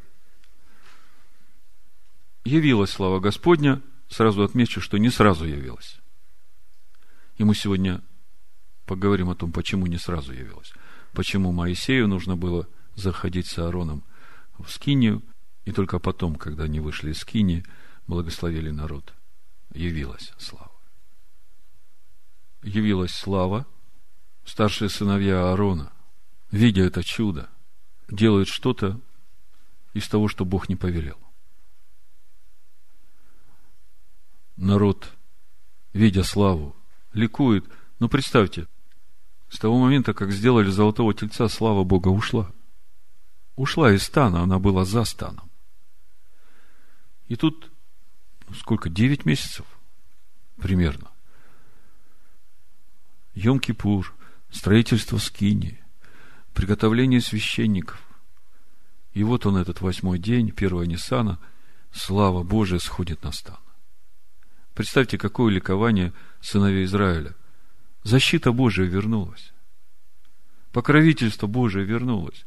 Явилась 2.46 2.90
слава 2.90 3.20
Господня, 3.20 3.80
сразу 4.10 4.42
отмечу, 4.42 4.82
что 4.82 4.98
не 4.98 5.12
сразу 5.12 5.46
явилась. 5.46 6.00
И 7.36 7.44
мы 7.44 7.54
сегодня 7.54 8.02
поговорим 8.88 9.30
о 9.30 9.36
том, 9.36 9.52
почему 9.52 9.86
не 9.86 10.00
сразу 10.00 10.34
явилась. 10.34 10.74
Почему 11.14 11.52
Моисею 11.52 12.08
нужно 12.08 12.36
было 12.36 12.68
заходить 12.96 13.46
с 13.46 13.60
Аароном 13.60 14.04
в 14.58 14.68
Скинию, 14.72 15.22
и 15.66 15.72
только 15.72 16.00
потом, 16.00 16.38
когда 16.38 16.64
они 16.64 16.80
вышли 16.80 17.12
из 17.12 17.20
Скинии, 17.20 17.64
благословили 18.08 18.72
народ. 18.72 19.14
Явилась 19.76 20.34
слава. 20.40 20.72
Явилась 22.64 23.14
слава. 23.14 23.68
Старшие 24.44 24.90
сыновья 24.90 25.52
Аарона, 25.52 25.94
видя 26.50 26.82
это 26.82 27.04
чудо, 27.04 27.48
делают 28.10 28.48
что-то 28.48 29.00
из 29.94 30.08
того, 30.08 30.28
что 30.28 30.46
Бог 30.46 30.70
не 30.70 30.76
повелел. 30.76 31.18
Народ, 34.56 35.14
видя 35.94 36.24
славу, 36.24 36.76
ликует. 37.14 37.66
Но 38.00 38.10
представьте, 38.10 38.68
с 39.50 39.60
того 39.60 39.78
момента, 39.80 40.14
как 40.14 40.32
сделали 40.32 40.70
золотого 40.70 41.14
тельца, 41.14 41.48
слава 41.48 41.84
Бога 41.84 42.10
ушла. 42.10 42.52
Ушла 43.56 43.92
из 43.92 44.04
стана, 44.04 44.42
она 44.42 44.60
была 44.60 44.86
за 44.86 45.04
станом. 45.04 45.50
И 47.28 47.36
тут 47.36 47.72
сколько, 48.56 48.90
9 48.90 49.26
месяцев 49.26 49.66
примерно. 50.58 51.12
Йом-Кипур, 53.36 54.06
строительство 54.50 55.18
скини, 55.18 55.84
приготовление 56.58 57.22
священников. 57.22 58.02
И 59.14 59.24
вот 59.24 59.46
он, 59.46 59.58
этот 59.58 59.82
восьмой 59.82 60.18
день, 60.18 60.50
первого 60.50 60.82
Ниссана, 60.82 61.38
слава 61.92 62.42
Божия 62.42 62.80
сходит 62.80 63.22
на 63.24 63.32
стан. 63.32 63.60
Представьте, 64.74 65.20
какое 65.20 65.54
ликование 65.54 66.14
сыновей 66.42 66.86
Израиля. 66.86 67.36
Защита 68.02 68.52
Божия 68.52 68.88
вернулась. 68.88 69.54
Покровительство 70.72 71.46
Божие 71.46 71.86
вернулось. 71.86 72.44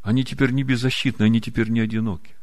Они 0.00 0.24
теперь 0.24 0.50
не 0.50 0.64
беззащитны, 0.64 1.22
они 1.22 1.40
теперь 1.40 1.68
не 1.68 1.78
одиноки. 1.78 2.34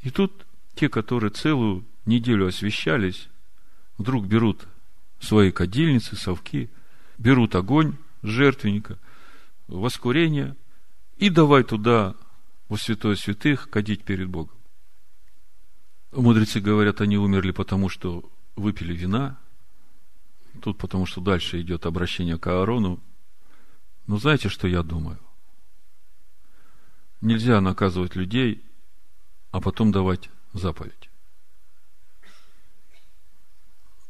И 0.00 0.08
тут 0.08 0.46
те, 0.74 0.88
которые 0.88 1.32
целую 1.32 1.84
неделю 2.06 2.46
освещались, 2.46 3.28
вдруг 3.98 4.24
берут 4.24 4.66
свои 5.20 5.50
кадильницы, 5.50 6.16
совки, 6.16 6.70
берут 7.18 7.54
огонь 7.56 7.98
жертвенника, 8.22 8.98
воскурение 9.66 10.56
и 11.16 11.30
давай 11.30 11.64
туда, 11.64 12.14
во 12.68 12.76
святое 12.76 13.16
святых, 13.16 13.70
кадить 13.70 14.04
перед 14.04 14.28
Богом. 14.28 14.56
Мудрецы 16.12 16.60
говорят, 16.60 17.00
они 17.00 17.16
умерли 17.16 17.52
потому, 17.52 17.88
что 17.88 18.30
выпили 18.54 18.94
вина. 18.94 19.38
Тут 20.60 20.78
потому, 20.78 21.06
что 21.06 21.20
дальше 21.20 21.60
идет 21.60 21.86
обращение 21.86 22.38
к 22.38 22.46
Аарону. 22.46 23.00
Но 24.06 24.18
знаете, 24.18 24.48
что 24.48 24.68
я 24.68 24.82
думаю? 24.82 25.18
Нельзя 27.20 27.60
наказывать 27.60 28.14
людей, 28.14 28.62
а 29.52 29.60
потом 29.60 29.92
давать 29.92 30.28
заповедь. 30.52 31.08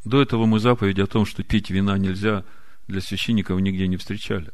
До 0.05 0.21
этого 0.21 0.47
мы 0.47 0.59
заповедь 0.59 0.99
о 0.99 1.07
том, 1.07 1.27
что 1.27 1.45
пить 1.45 1.71
вина 1.71 1.97
нельзя, 1.99 2.45
для 2.87 3.01
священников 3.01 3.61
нигде 3.61 3.87
не 3.89 3.97
встречали. 3.97 4.51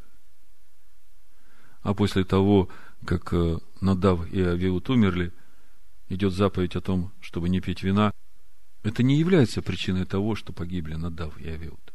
А 1.82 1.94
после 1.94 2.24
того, 2.24 2.68
как 3.04 3.32
э, 3.32 3.58
Надав 3.80 4.30
и 4.32 4.42
Авиут 4.42 4.90
умерли, 4.90 5.32
идет 6.08 6.32
заповедь 6.32 6.76
о 6.76 6.80
том, 6.80 7.12
чтобы 7.20 7.48
не 7.48 7.60
пить 7.60 7.82
вина. 7.82 8.12
Это 8.82 9.02
не 9.02 9.18
является 9.18 9.62
причиной 9.62 10.04
того, 10.04 10.34
что 10.34 10.52
погибли 10.52 10.94
Надав 10.94 11.38
и 11.38 11.48
Авиут. 11.48 11.92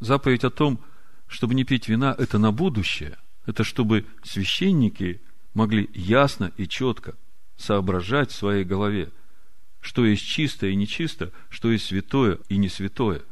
Заповедь 0.00 0.44
о 0.44 0.50
том, 0.50 0.80
чтобы 1.26 1.54
не 1.54 1.64
пить 1.64 1.88
вина, 1.88 2.14
это 2.18 2.38
на 2.38 2.52
будущее. 2.52 3.18
Это 3.46 3.64
чтобы 3.64 4.06
священники 4.22 5.20
могли 5.54 5.88
ясно 5.94 6.52
и 6.56 6.66
четко 6.66 7.16
соображать 7.56 8.30
в 8.30 8.36
своей 8.36 8.64
голове, 8.64 9.12
что 9.80 10.04
есть 10.04 10.24
чистое 10.24 10.70
и 10.70 10.76
нечисто, 10.76 11.32
что 11.48 11.70
есть 11.70 11.86
святое 11.86 12.38
и 12.48 12.56
не 12.56 12.68
святое. 12.68 13.22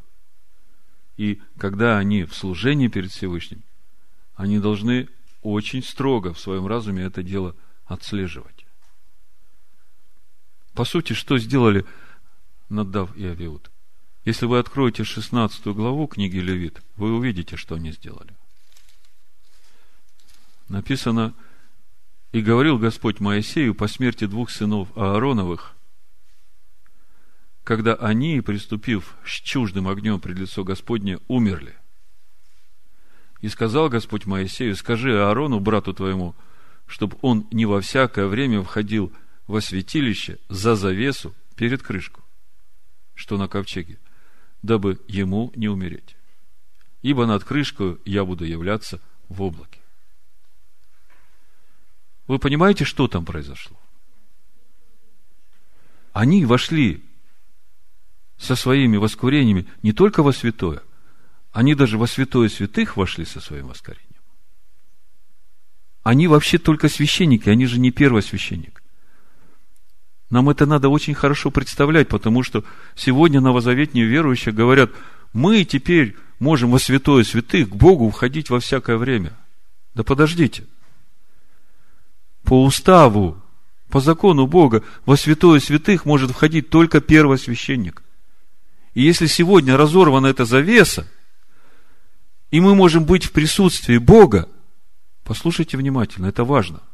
И 1.19 1.43
когда 1.59 1.99
они 1.99 2.23
в 2.23 2.35
служении 2.35 2.87
перед 2.87 3.11
Всевышним, 3.11 3.63
они 4.35 4.61
должны 4.61 5.09
очень 5.43 5.83
строго 5.83 6.33
в 6.33 6.39
своем 6.39 6.67
разуме 6.67 7.03
это 7.03 7.25
дело 7.25 7.57
отслеживать. 7.87 8.65
По 10.75 10.85
сути, 10.85 11.13
что 11.15 11.37
сделали 11.39 11.85
Надав 12.69 13.15
и 13.17 13.27
Авиуд? 13.27 13.69
Если 14.25 14.47
вы 14.47 14.59
откроете 14.61 15.03
16 15.03 15.67
главу 15.69 16.07
книги 16.07 16.39
Левит, 16.39 16.83
вы 16.97 17.13
увидите, 17.13 17.57
что 17.57 17.75
они 17.75 17.91
сделали. 17.91 18.37
Написано, 20.69 21.35
и 22.31 22.41
говорил 22.41 22.79
Господь 22.79 23.19
Моисею 23.19 23.75
по 23.75 23.89
смерти 23.89 24.27
двух 24.27 24.51
сынов 24.51 24.97
Аароновых, 24.97 25.75
когда 27.69 27.93
они, 27.97 28.41
приступив 28.41 29.15
с 29.27 29.43
чуждым 29.43 29.89
огнем 29.89 30.21
пред 30.21 30.39
лицо 30.39 30.65
Господне, 30.65 31.19
умерли. 31.29 31.77
И 33.43 33.51
сказал 33.51 33.91
Господь 33.91 34.25
Моисею, 34.25 34.75
скажи 34.75 35.15
Аарону, 35.15 35.61
брату 35.61 35.93
твоему, 35.93 36.35
чтобы 36.87 37.19
он 37.21 37.47
не 37.51 37.67
во 37.67 37.83
всякое 37.83 38.27
время 38.27 38.63
входил 38.63 39.13
во 39.47 39.61
святилище 39.61 40.39
за 40.49 40.77
завесу 40.77 41.35
перед 41.57 41.83
крышку, 41.83 42.25
что 43.15 43.37
на 43.37 43.49
ковчеге, 43.49 43.99
дабы 44.63 44.99
ему 45.07 45.53
не 45.55 45.69
умереть. 45.69 46.17
Ибо 47.03 47.27
над 47.27 47.45
крышкой 47.45 47.99
я 48.07 48.25
буду 48.25 48.47
являться 48.47 48.99
в 49.29 49.43
облаке. 49.43 49.81
Вы 52.29 52.39
понимаете, 52.39 52.87
что 52.87 53.09
там 53.09 53.27
произошло? 53.27 53.79
Они 56.15 56.47
вошли 56.47 57.05
со 58.39 58.55
своими 58.55 58.97
воскурениями 58.97 59.67
не 59.83 59.93
только 59.93 60.23
во 60.23 60.33
святое, 60.33 60.83
они 61.53 61.75
даже 61.75 61.99
во 61.99 62.07
святое 62.07 62.49
святых 62.49 62.97
вошли 62.97 63.25
со 63.25 63.41
своим 63.41 63.69
воскорением. 63.69 64.07
Они 66.03 66.27
вообще 66.29 66.59
только 66.59 66.89
священники, 66.89 67.49
они 67.49 67.67
же 67.67 67.79
не 67.79 67.91
первосвященник. 67.91 68.83
Нам 70.31 70.51
это 70.51 70.67
надо 70.67 70.89
очень 70.89 71.15
хорошо 71.15 71.51
представлять, 71.51 72.09
потому 72.09 72.43
что 72.43 72.65
сегодня 72.95 73.41
новозаветние 73.41 74.07
верующие 74.07 74.55
говорят, 74.55 74.91
мы 75.33 75.65
теперь 75.65 76.17
можем 76.39 76.71
во 76.71 76.79
святое 76.79 77.25
святых 77.25 77.71
к 77.71 77.75
Богу 77.75 78.11
входить 78.11 78.51
во 78.51 78.61
всякое 78.61 78.97
время. 78.97 79.37
Да 79.95 80.05
подождите. 80.05 80.65
По 82.45 82.63
уставу, 82.63 83.43
по 83.89 84.01
закону 84.01 84.47
Бога, 84.47 84.85
во 85.07 85.17
святое 85.17 85.61
святых 85.61 86.05
может 86.05 86.31
входить 86.31 86.71
только 86.71 87.01
первосвященник. 87.01 88.03
И 88.95 89.03
если 89.03 89.27
сегодня 89.27 89.77
разорвана 89.77 90.27
эта 90.29 90.45
завеса, 90.45 91.07
и 92.51 92.61
мы 92.61 92.75
можем 92.75 93.05
быть 93.05 93.25
в 93.25 93.33
присутствии 93.33 93.99
Бога, 93.99 94.49
послушайте 95.25 95.77
внимательно, 95.77 96.27
это 96.27 96.45
важно– 96.45 96.83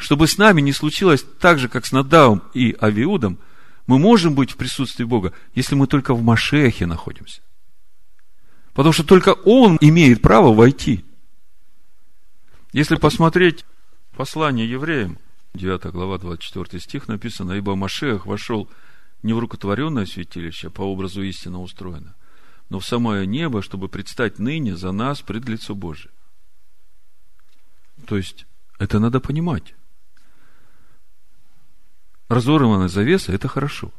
чтобы 0.00 0.26
с 0.26 0.38
нами 0.38 0.62
не 0.62 0.72
случилось 0.72 1.24
так 1.38 1.58
же, 1.58 1.68
как 1.68 1.84
с 1.84 1.92
Надавом 1.92 2.42
и 2.54 2.74
Авиудом, 2.80 3.38
мы 3.86 3.98
можем 3.98 4.34
быть 4.34 4.50
в 4.50 4.56
присутствии 4.56 5.04
Бога, 5.04 5.34
если 5.54 5.74
мы 5.74 5.86
только 5.86 6.14
в 6.14 6.22
Машехе 6.22 6.86
находимся. 6.86 7.42
Потому 8.72 8.94
что 8.94 9.04
только 9.04 9.34
Он 9.44 9.76
имеет 9.80 10.22
право 10.22 10.54
войти. 10.54 11.04
Если 12.72 12.96
посмотреть 12.96 13.66
послание 14.16 14.68
евреям, 14.68 15.18
9 15.52 15.92
глава, 15.92 16.16
24 16.16 16.80
стих 16.80 17.06
написано, 17.06 17.52
«Ибо 17.52 17.76
Машех 17.76 18.24
вошел 18.24 18.70
не 19.22 19.32
в 19.32 19.38
рукотворенное 19.38 20.06
святилище, 20.06 20.68
а 20.68 20.70
по 20.70 20.82
образу 20.82 21.22
истинно 21.22 21.60
устроено, 21.60 22.14
но 22.68 22.78
в 22.80 22.86
самое 22.86 23.26
небо, 23.26 23.62
чтобы 23.62 23.88
предстать 23.88 24.38
ныне 24.38 24.76
за 24.76 24.92
нас 24.92 25.20
пред 25.22 25.48
лицо 25.48 25.74
Божие». 25.74 26.12
То 28.06 28.16
есть, 28.16 28.46
это 28.78 28.98
надо 28.98 29.20
понимать 29.20 29.74
разорвана 32.30 32.88
завеса, 32.88 33.32
это 33.32 33.48
хорошо. 33.48 33.92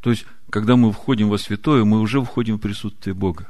То 0.00 0.10
есть, 0.10 0.26
когда 0.50 0.74
мы 0.74 0.90
входим 0.90 1.28
во 1.28 1.38
святое, 1.38 1.84
мы 1.84 2.00
уже 2.00 2.20
входим 2.22 2.56
в 2.56 2.60
присутствие 2.60 3.14
Бога. 3.14 3.48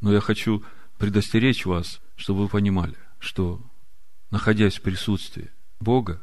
Но 0.00 0.12
я 0.12 0.20
хочу 0.20 0.62
предостеречь 0.98 1.64
вас, 1.64 2.02
чтобы 2.16 2.42
вы 2.42 2.48
понимали, 2.48 2.96
что, 3.20 3.62
находясь 4.34 4.76
в 4.76 4.82
присутствии 4.82 5.50
Бога, 5.80 6.20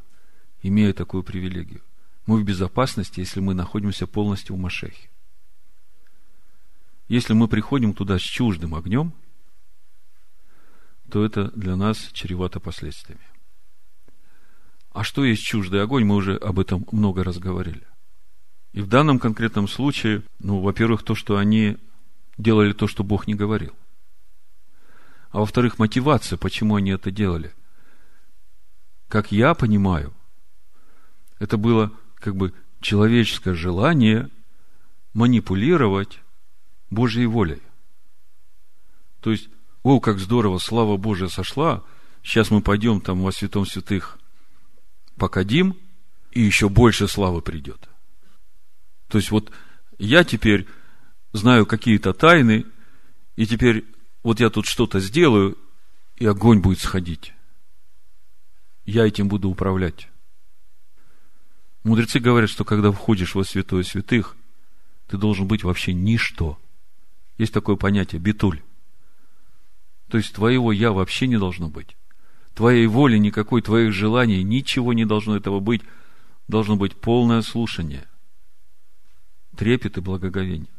имея 0.62 0.93
такую 0.93 1.24
привилегию, 1.24 1.82
мы 2.28 2.39
в 2.39 2.43
безопасности, 2.43 3.21
если 3.21 3.39
мы 3.39 3.54
находимся 3.54 4.06
полностью 4.06 4.56
в 4.56 4.60
Машехе. 4.60 5.10
Если 7.08 7.34
мы 7.34 7.47
приходим 7.47 7.93
туда 7.93 8.19
с 8.19 8.21
чуждым 8.21 8.76
огнем– 8.76 9.13
то 11.12 11.26
это 11.26 11.52
для 11.52 11.76
нас 11.76 12.10
чревато 12.13 12.60
последствиями. 12.60 13.21
А 14.93 15.04
что 15.04 15.26
есть 15.26 15.43
чуждый 15.43 15.84
огонь, 15.84 16.06
мы 16.06 16.15
уже 16.15 16.38
об 16.38 16.60
этом 16.60 16.88
много 16.91 17.24
раз 17.24 17.38
говорили. 17.38 17.86
И 18.71 18.82
в 18.82 18.88
данном 18.88 19.19
конкретном 19.19 19.67
случае, 19.67 20.24
ну, 20.39 20.62
во-первых, 20.62 21.04
то, 21.04 21.13
что 21.13 21.38
они 21.38 21.78
делали 22.38 22.71
то, 22.71 22.88
что 22.88 23.04
Бог 23.04 23.28
не 23.28 23.36
говорил. 23.36 23.74
А 25.32 25.39
во-вторых, 25.39 25.80
мотивация, 25.80 26.38
почему 26.38 26.76
они 26.76 26.91
это 26.91 27.12
делали. 27.12 27.54
Как 29.12 29.34
я 29.34 29.56
понимаю, 29.56 30.13
это 31.38 31.58
было 31.58 31.91
как 32.15 32.38
бы 32.38 32.54
человеческое 32.80 33.54
желание 33.54 34.30
манипулировать 35.13 36.21
Божьей 36.89 37.26
волей. 37.26 37.62
То 39.19 39.32
есть 39.32 39.50
о, 39.84 40.00
как 40.00 40.17
здорово, 40.17 40.60
слава 40.60 40.95
Божия 40.95 41.28
сошла, 41.28 41.84
сейчас 42.24 42.52
мы 42.52 42.62
пойдем 42.62 43.02
там 43.02 43.21
во 43.21 43.34
святом 43.34 43.65
святых 43.65 44.17
покадим, 45.17 45.76
и 46.32 46.39
еще 46.39 46.69
больше 46.69 47.10
славы 47.10 47.41
придет. 47.41 47.89
То 49.10 49.17
есть 49.17 49.30
вот 49.30 49.52
я 50.00 50.24
теперь 50.24 50.67
знаю 51.34 51.65
какие-то 51.65 52.13
тайны, 52.13 52.65
и 53.36 53.45
теперь 53.45 53.84
вот 54.24 54.39
я 54.39 54.50
тут 54.50 54.67
что-то 54.67 55.02
сделаю, 55.02 55.58
и 56.15 56.26
огонь 56.26 56.62
будет 56.62 56.80
сходить. 56.80 57.34
Я 58.91 59.08
этим 59.08 59.30
буду 59.30 59.49
управлять. 59.49 60.10
Мудрецы 61.86 62.19
говорят, 62.19 62.49
что 62.49 62.65
когда 62.65 62.91
входишь 62.91 63.36
во 63.36 63.45
святое 63.45 63.84
святых, 63.84 64.36
ты 65.08 65.17
должен 65.17 65.47
быть 65.47 65.63
вообще 65.63 65.93
ничто. 65.93 66.60
Есть 67.38 67.54
такое 67.54 67.77
понятие 67.77 68.19
битуль. 68.19 68.62
То 70.10 70.17
есть 70.17 70.36
твоего 70.36 70.73
я 70.73 70.91
вообще 70.91 71.27
не 71.27 71.39
должно 71.39 71.69
быть. 71.69 71.95
Твоей 72.54 72.86
воли 72.88 73.17
никакой, 73.17 73.62
твоих 73.62 73.93
желаний, 73.93 74.43
ничего 74.43 74.91
не 74.91 75.06
должно 75.06 75.38
этого 75.38 75.62
быть. 75.62 75.84
Должно 76.49 76.75
быть 76.75 76.97
полное 76.97 77.43
слушание, 77.43 78.06
трепет 79.56 79.97
и 79.97 80.01
благоговение. 80.01 80.75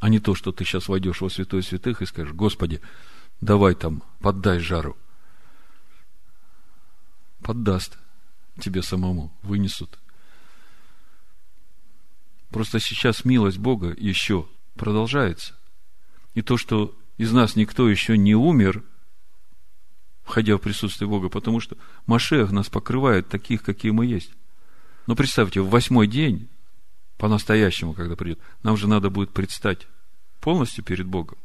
А 0.00 0.10
не 0.10 0.18
то, 0.18 0.34
что 0.34 0.52
ты 0.52 0.66
сейчас 0.66 0.88
войдешь 0.88 1.22
во 1.22 1.30
святой 1.30 1.62
святых 1.62 2.02
и 2.02 2.06
скажешь, 2.06 2.34
Господи, 2.34 2.82
давай 3.40 3.74
там, 3.74 4.02
поддай 4.20 4.58
жару. 4.58 4.98
Поддаст 7.44 7.98
тебе 8.58 8.82
самому, 8.82 9.30
вынесут. 9.42 9.98
Просто 12.48 12.80
сейчас 12.80 13.26
милость 13.26 13.58
Бога 13.58 13.94
еще 13.98 14.48
продолжается. 14.76 15.54
И 16.32 16.40
то, 16.40 16.56
что 16.56 16.96
из 17.18 17.32
нас 17.32 17.54
никто 17.54 17.86
еще 17.86 18.16
не 18.16 18.34
умер, 18.34 18.82
входя 20.22 20.56
в 20.56 20.60
присутствие 20.60 21.06
Бога, 21.06 21.28
потому 21.28 21.60
что 21.60 21.76
Машех 22.06 22.50
нас 22.50 22.70
покрывает 22.70 23.28
таких, 23.28 23.62
какие 23.62 23.92
мы 23.92 24.06
есть. 24.06 24.30
Но 25.06 25.14
представьте, 25.14 25.60
в 25.60 25.68
восьмой 25.68 26.06
день, 26.06 26.48
по-настоящему, 27.18 27.92
когда 27.92 28.16
придет, 28.16 28.38
нам 28.62 28.78
же 28.78 28.88
надо 28.88 29.10
будет 29.10 29.34
предстать 29.34 29.86
полностью 30.40 30.82
перед 30.82 31.06
Богом. 31.06 31.36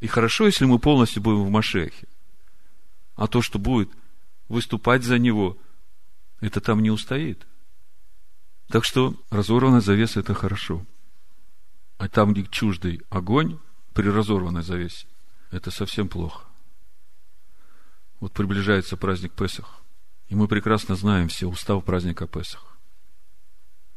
И 0.00 0.06
хорошо, 0.06 0.44
если 0.44 0.66
мы 0.66 0.78
полностью 0.78 1.22
будем 1.22 1.44
в 1.44 1.50
Машехе. 1.50 2.06
А 3.16 3.26
то, 3.26 3.40
что 3.40 3.58
будет 3.58 3.90
выступать 4.50 5.04
за 5.04 5.18
Него, 5.18 5.56
это 6.40 6.60
там 6.60 6.82
не 6.82 6.90
устоит. 6.90 7.46
Так 8.68 8.84
что 8.84 9.14
разорванная 9.30 9.80
завеса– 9.80 10.20
это 10.20 10.34
хорошо. 10.34 10.84
А 11.98 12.08
там, 12.08 12.32
где 12.32 12.44
чуждый 12.44 13.00
огонь, 13.08 13.58
при 13.94 14.08
разорванной 14.08 14.62
завесе. 14.62 15.06
Это 15.50 15.70
совсем 15.70 16.08
плохо. 16.08 16.46
Вот 18.18 18.32
приближается 18.32 18.96
праздник 18.96 19.32
Песах. 19.32 19.82
И 20.28 20.34
мы 20.34 20.46
прекрасно 20.46 20.94
знаем 20.94 21.28
все 21.28 21.46
устав 21.46 21.84
праздника 21.84 22.26
Песах. 22.26 22.76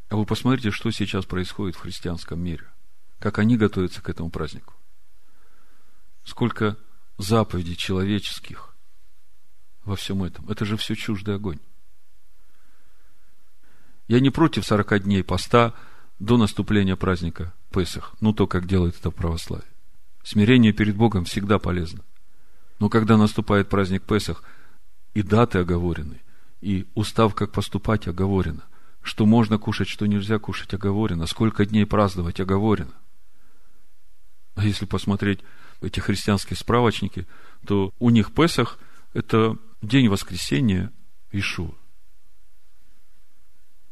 А 0.10 0.16
вы 0.16 0.26
посмотрите, 0.26 0.72
что 0.72 0.92
сейчас 0.92 1.26
происходит 1.26 1.76
в 1.76 1.82
христианском 1.82 2.40
мире. 2.40 2.68
Как 3.20 3.40
они 3.40 3.58
готовятся 3.58 4.02
к 4.02 4.10
этому 4.10 4.30
празднику. 4.30 4.74
Сколько 6.24 6.78
заповедей 7.18 7.76
человеческих 7.76 8.73
во 9.86 9.96
всем 9.96 10.24
этом. 10.24 10.50
Это 10.50 10.66
же 10.66 10.78
все 10.78 10.96
чуждый 10.96 11.36
огонь. 11.36 11.60
Я 14.08 14.20
не 14.20 14.30
против 14.30 14.66
40 14.66 15.04
дней 15.04 15.24
поста 15.24 15.74
до 16.20 16.38
наступления 16.38 16.96
праздника 16.96 17.54
Песах. 17.72 18.14
Ну, 18.22 18.34
то, 18.34 18.48
как 18.48 18.68
делает 18.68 18.98
это 19.00 19.12
православие. 19.12 19.68
Смирение 20.24 20.74
перед 20.74 20.96
Богом 20.96 21.26
всегда 21.26 21.60
полезно. 21.60 22.02
Но 22.80 22.90
когда 22.90 23.18
наступает 23.18 23.70
праздник 23.70 24.04
Песах, 24.04 24.44
и 25.14 25.22
даты 25.22 25.60
оговорены, 25.60 26.22
и 26.62 26.88
устав, 26.96 27.36
как 27.36 27.52
поступать, 27.52 28.08
оговорено, 28.08 28.64
что 29.02 29.26
можно 29.26 29.58
кушать, 29.58 29.88
что 29.88 30.06
нельзя 30.06 30.40
кушать, 30.40 30.74
оговорено, 30.74 31.28
сколько 31.28 31.66
дней 31.66 31.86
праздновать, 31.86 32.40
оговорено. 32.40 32.94
А 34.56 34.66
если 34.66 34.86
посмотреть 34.86 35.40
эти 35.82 36.00
христианские 36.00 36.58
справочники, 36.58 37.28
то 37.66 37.94
у 38.00 38.10
них 38.10 38.34
Песах– 38.34 38.80
это 39.14 39.58
день 39.82 40.10
воскресения 40.10 40.92
Ишуа. 41.32 41.74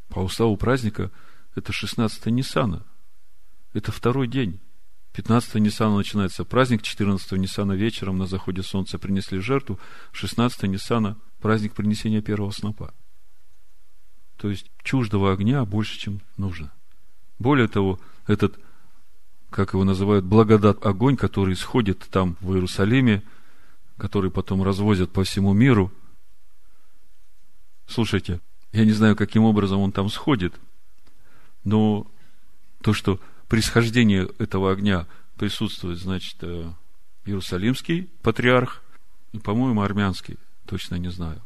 По 0.09 0.19
уставу 0.19 0.57
праздника 0.57 1.11
это 1.55 1.71
16 1.71 2.25
Ниссана. 2.27 2.85
Это 3.73 3.91
второй 3.91 4.27
день. 4.27 4.59
15 5.13 5.55
Ниссана 5.55 5.97
начинается 5.97 6.45
праздник, 6.45 6.83
14 6.83 7.33
Ниссана 7.33 7.73
вечером 7.73 8.17
на 8.17 8.27
заходе 8.27 8.63
солнца 8.63 8.97
принесли 8.97 9.39
жертву, 9.39 9.79
16 10.13 10.63
Ниссана 10.63 11.17
праздник 11.39 11.73
принесения 11.73 12.21
первого 12.21 12.51
снопа. 12.51 12.93
То 14.37 14.49
есть 14.49 14.71
чуждого 14.83 15.33
огня 15.33 15.63
больше, 15.65 15.99
чем 15.99 16.21
нужно. 16.37 16.71
Более 17.39 17.67
того, 17.67 17.99
этот, 18.27 18.59
как 19.49 19.73
его 19.73 19.83
называют, 19.83 20.25
благодат 20.25 20.85
огонь, 20.85 21.17
который 21.17 21.53
исходит 21.53 22.07
там 22.09 22.37
в 22.39 22.53
Иерусалиме, 22.53 23.23
который 24.01 24.31
потом 24.31 24.63
развозят 24.63 25.11
по 25.11 25.23
всему 25.23 25.53
миру. 25.53 25.91
Слушайте, 27.85 28.41
я 28.71 28.83
не 28.83 28.93
знаю, 28.93 29.15
каким 29.15 29.43
образом 29.43 29.79
он 29.79 29.91
там 29.91 30.09
сходит, 30.09 30.55
но 31.63 32.07
то, 32.81 32.93
что 32.93 33.19
происхождение 33.47 34.27
этого 34.39 34.71
огня 34.71 35.05
присутствует, 35.35 35.99
значит, 35.99 36.35
э, 36.41 36.71
Иерусалимский 37.25 38.09
патриарх 38.23 38.81
и, 39.33 39.37
по-моему, 39.37 39.83
армянский, 39.83 40.37
точно 40.65 40.95
не 40.95 41.11
знаю. 41.11 41.39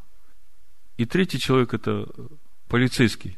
И 0.95 1.05
третий 1.05 1.39
человек– 1.39 1.73
это 1.73 2.07
полицейский, 2.69 3.37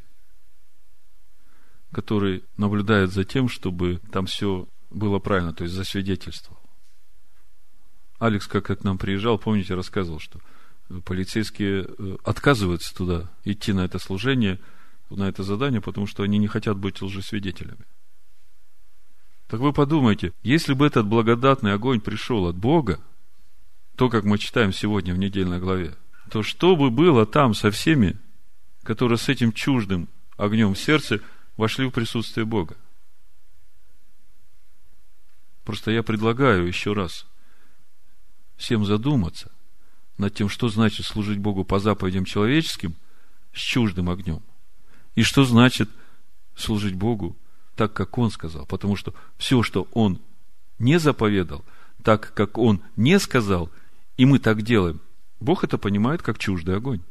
который 1.91 2.43
наблюдает 2.55 3.11
за 3.11 3.23
тем, 3.23 3.49
чтобы 3.49 3.99
там 4.11 4.27
все 4.27 4.67
было 4.91 5.17
правильно, 5.17 5.53
то 5.53 5.63
есть 5.63 5.73
засвидетельствовал. 5.73 6.56
Алекс, 8.19 8.47
как 8.47 8.65
к 8.65 8.83
нам 8.83 8.97
приезжал, 8.97 9.37
помните, 9.37 9.75
рассказывал, 9.75 10.19
что 10.19 10.39
полицейские 11.05 11.85
э, 11.85 12.17
отказываются 12.23 12.95
туда 12.95 13.29
идти 13.43 13.73
на 13.73 13.85
это 13.85 13.99
служение, 13.99 14.59
на 15.09 15.29
это 15.29 15.43
задание, 15.43 15.81
потому 15.81 16.07
что 16.07 16.23
они 16.23 16.37
не 16.37 16.47
хотят 16.47 16.77
быть 16.77 17.01
лжесвидетелями. 17.01 17.85
Так 19.47 19.59
вы 19.59 19.71
подумайте, 19.71 20.33
если 20.43 20.73
бы 20.73 20.85
этот 20.85 21.05
благодатный 21.05 21.73
огонь 21.73 22.01
пришел 22.01 22.47
от 22.47 22.57
Бога, 22.57 22.99
то, 23.95 24.09
как 24.09 24.23
мы 24.23 24.37
читаем 24.37 24.73
сегодня 24.73 25.13
в 25.13 25.17
недельной 25.17 25.59
главе, 25.59 25.95
то 26.29 26.43
что 26.43 26.75
бы 26.75 26.89
было 26.89 27.25
там 27.25 27.53
со 27.53 27.71
всеми, 27.71 28.17
которые 28.83 29.17
с 29.17 29.29
этим 29.29 29.53
чуждым 29.53 30.09
огнем 30.37 30.73
в 30.73 30.79
сердце 30.79 31.21
вошли 31.55 31.85
в 31.85 31.91
присутствие 31.91 32.45
Бога? 32.45 32.75
Просто 35.63 35.91
я 35.91 36.03
предлагаю 36.03 36.67
еще 36.67 36.93
раз 36.93 37.25
всем 38.57 38.85
задуматься 38.85 39.51
над 40.17 40.33
тем, 40.33 40.49
что 40.49 40.67
значит 40.67 41.05
служить 41.05 41.39
Богу 41.39 41.63
по 41.63 41.79
заповедям 41.79 42.25
человеческим 42.25 42.95
с 43.53 43.59
чуждым 43.59 44.09
огнем. 44.09 44.41
И 45.15 45.23
что 45.23 45.43
значит 45.45 45.89
служить 46.55 46.95
Богу 46.95 47.37
так, 47.75 47.93
как 47.93 48.17
Он 48.17 48.31
сказал. 48.31 48.65
Потому 48.65 48.95
что 48.95 49.13
все, 49.37 49.63
что 49.63 49.87
Он 49.93 50.19
не 50.79 50.99
заповедал, 50.99 51.63
так, 52.03 52.33
как 52.33 52.57
Он 52.57 52.81
не 52.95 53.19
сказал, 53.19 53.69
и 54.17 54.25
мы 54.25 54.39
так 54.39 54.63
делаем, 54.63 54.99
Бог 55.39 55.63
это 55.63 55.77
понимает 55.77 56.21
как 56.21 56.39
чуждый 56.39 56.75
огонь. 56.75 57.01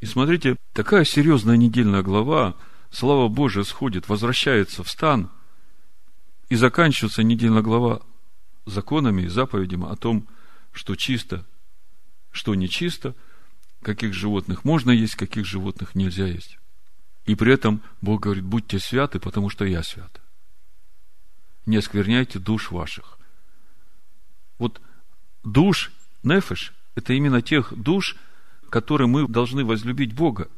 И 0.00 0.06
смотрите, 0.06 0.56
такая 0.74 1.04
серьезная 1.04 1.56
недельная 1.56 2.02
глава, 2.02 2.54
слава 2.90 3.28
Божия 3.28 3.64
сходит, 3.64 4.08
возвращается 4.08 4.84
в 4.84 4.90
стан, 4.90 5.30
и 6.50 6.54
заканчивается 6.54 7.22
недельная 7.22 7.62
глава 7.62 8.02
законами 8.66 9.22
и 9.22 9.28
заповедями 9.28 9.90
о 9.90 9.96
том, 9.96 10.28
что 10.72 10.94
чисто, 10.94 11.46
что 12.30 12.54
нечисто, 12.54 13.14
каких 13.82 14.12
животных 14.12 14.64
можно 14.64 14.90
есть, 14.90 15.14
каких 15.14 15.46
животных 15.46 15.94
нельзя 15.94 16.26
есть. 16.26 16.58
И 17.24 17.34
при 17.34 17.52
этом 17.52 17.82
Бог 18.00 18.22
говорит, 18.22 18.44
будьте 18.44 18.78
святы, 18.78 19.18
потому 19.18 19.48
что 19.48 19.64
я 19.64 19.82
свят. 19.82 20.20
Не 21.64 21.78
оскверняйте 21.78 22.38
душ 22.38 22.70
ваших. 22.70 23.18
Вот 24.58 24.80
душ, 25.42 25.92
нефеш, 26.22 26.72
это 26.94 27.12
именно 27.12 27.42
тех 27.42 27.72
душ, 27.76 28.16
которые 28.70 29.08
мы 29.08 29.28
должны 29.28 29.64
возлюбить 29.64 30.14
Бога. 30.14 30.48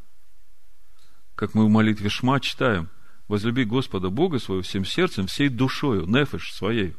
Как 1.35 1.55
мы 1.55 1.66
в 1.66 1.68
молитве 1.68 2.09
Шма 2.09 2.40
читаем, 2.40 2.88
возлюби 3.29 3.64
Господа 3.64 4.11
Бога 4.11 4.38
своего 4.38 4.62
всем 4.62 4.85
сердцем, 4.85 5.27
всей 5.27 5.49
душою, 5.49 6.07
нефеш 6.07 6.53
своей. 6.53 6.97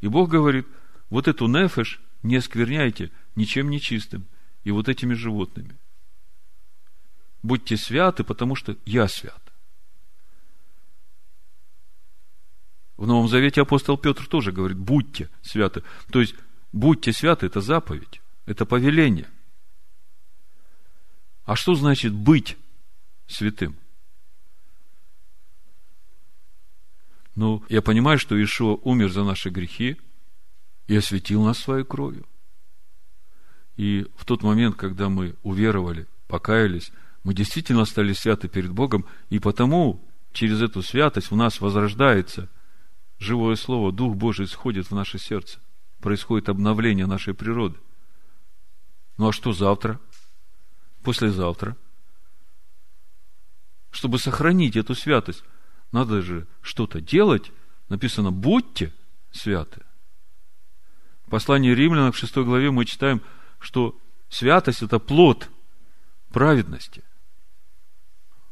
И 0.00 0.08
Бог 0.08 0.30
говорит, 0.30 0.66
вот 1.08 1.28
эту 1.28 1.46
нефеш 1.46 2.00
не 2.22 2.36
оскверняйте 2.36 3.10
ничем 3.36 3.70
нечистым 3.70 4.26
и 4.64 4.70
вот 4.70 4.88
этими 4.88 5.14
животными– 5.14 5.78
будьте 7.42 7.76
святы, 7.76 8.24
потому 8.24 8.54
что 8.54 8.76
я 8.84 9.08
свят. 9.08 9.40
В 12.96 13.06
Новом 13.06 13.28
Завете 13.28 13.62
апостол 13.62 13.96
Петр 13.96 14.26
тоже 14.26 14.52
говорит, 14.52 14.78
будьте 14.78 15.30
святы. 15.40 15.82
То 16.10 16.20
есть, 16.20 16.34
будьте 16.72 17.12
святы– 17.12 17.46
это 17.46 17.60
заповедь, 17.60 18.20
это 18.44 18.66
повеление. 18.66 19.28
А 21.44 21.56
что 21.56 21.74
значит 21.74 22.12
быть 22.12 22.58
святым? 23.26 23.76
Ну, 27.40 27.64
я 27.70 27.80
понимаю, 27.80 28.18
что 28.18 28.36
Ишуа 28.36 28.74
умер 28.82 29.10
за 29.12 29.24
наши 29.24 29.48
грехи 29.48 29.96
и 30.88 30.94
осветил 30.94 31.42
нас 31.42 31.58
своей 31.58 31.86
кровью. 31.86 32.26
И 33.78 34.06
в 34.14 34.26
тот 34.26 34.42
момент, 34.42 34.76
когда 34.76 35.08
мы 35.08 35.36
уверовали, 35.42 36.06
покаялись, 36.28 36.92
мы 37.24 37.32
действительно 37.32 37.86
стали 37.86 38.12
святы 38.12 38.48
перед 38.48 38.72
Богом, 38.72 39.06
и 39.30 39.38
потому 39.38 40.06
через 40.32 40.60
эту 40.60 40.82
святость 40.82 41.30
в 41.30 41.34
нас 41.36 41.62
возрождается 41.62 42.50
живое 43.18 43.56
слово, 43.56 43.90
Дух 43.90 44.16
Божий 44.16 44.46
сходит 44.46 44.90
в 44.90 44.94
наше 44.94 45.18
сердце. 45.18 45.60
Происходит 46.00 46.50
обновление 46.50 47.06
нашей 47.06 47.32
природы. 47.32 47.78
Ну 49.16 49.28
а 49.28 49.32
что 49.32 49.54
завтра? 49.54 49.98
Послезавтра? 51.02 51.74
Чтобы 53.90 54.18
сохранить 54.18 54.76
эту 54.76 54.94
святость, 54.94 55.42
надо 55.92 56.22
же 56.22 56.46
что-то 56.62 57.00
делать. 57.00 57.50
Написано, 57.88 58.30
будьте 58.30 58.92
святы. 59.32 59.82
В 61.26 61.30
послании 61.30 61.72
римлянам 61.72 62.12
в 62.12 62.16
6 62.16 62.36
главе 62.38 62.70
мы 62.70 62.84
читаем, 62.84 63.22
что 63.58 63.98
святость– 64.28 64.82
это 64.82 64.98
плод 64.98 65.48
праведности. 66.30 67.02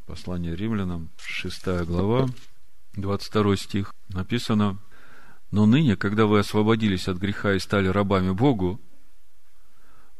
Послание 0.06 0.56
римлянам, 0.56 1.10
6 1.18 1.84
глава, 1.84 2.28
22 2.94 3.56
стих, 3.56 3.94
написано, 4.08 4.78
«Но 5.50 5.66
ныне, 5.66 5.96
когда 5.96 6.26
вы 6.26 6.40
освободились 6.40 7.08
от 7.08 7.18
греха 7.18 7.54
и 7.54 7.58
стали 7.58 7.88
рабами 7.88 8.30
Богу, 8.30 8.80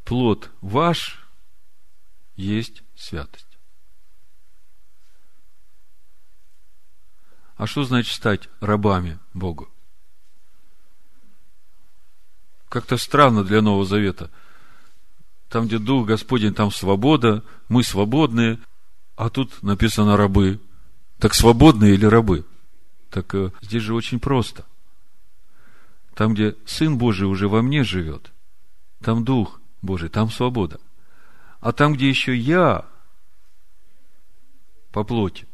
плод 0.04 0.50
ваш 0.60 1.26
есть 2.36 2.82
святость». 2.94 3.47
А 7.58 7.66
что 7.66 7.82
значит 7.82 8.14
стать 8.14 8.48
рабами 8.60 9.18
Богу? 9.34 9.68
Как-то 12.68 12.96
странно 12.96 13.42
для 13.42 13.60
Нового 13.60 13.84
Завета. 13.84 14.30
Там, 15.48 15.66
где 15.66 15.78
Дух 15.78 16.06
Господень, 16.06 16.54
там 16.54 16.70
свобода, 16.70 17.42
мы 17.68 17.82
свободные, 17.82 18.60
а 19.16 19.28
тут 19.28 19.62
написано 19.64 20.16
рабы. 20.16 20.60
Так 21.18 21.34
свободные 21.34 21.94
или 21.94 22.06
рабы? 22.06 22.46
Так 23.10 23.34
э, 23.34 23.50
здесь 23.60 23.82
же 23.82 23.94
очень 23.94 24.20
просто. 24.20 24.64
Там, 26.14 26.34
где 26.34 26.54
Сын 26.64 26.96
Божий 26.96 27.26
уже 27.26 27.48
во 27.48 27.60
мне 27.60 27.82
живет, 27.82 28.30
там 29.02 29.24
Дух 29.24 29.60
Божий, 29.82 30.10
там 30.10 30.30
свобода. 30.30 30.78
А 31.60 31.72
там, 31.72 31.94
где 31.94 32.08
еще 32.08 32.36
я 32.36 32.84
по 34.92 35.02
плоти, 35.02 35.47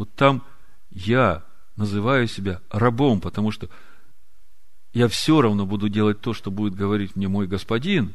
вот 0.00 0.14
там 0.14 0.42
я 0.88 1.44
называю 1.76 2.26
себя 2.26 2.62
рабом, 2.70 3.20
потому 3.20 3.50
что 3.50 3.68
я 4.94 5.08
все 5.08 5.42
равно 5.42 5.66
буду 5.66 5.90
делать 5.90 6.22
то, 6.22 6.32
что 6.32 6.50
будет 6.50 6.74
говорить 6.74 7.16
мне 7.16 7.28
мой 7.28 7.46
господин, 7.46 8.14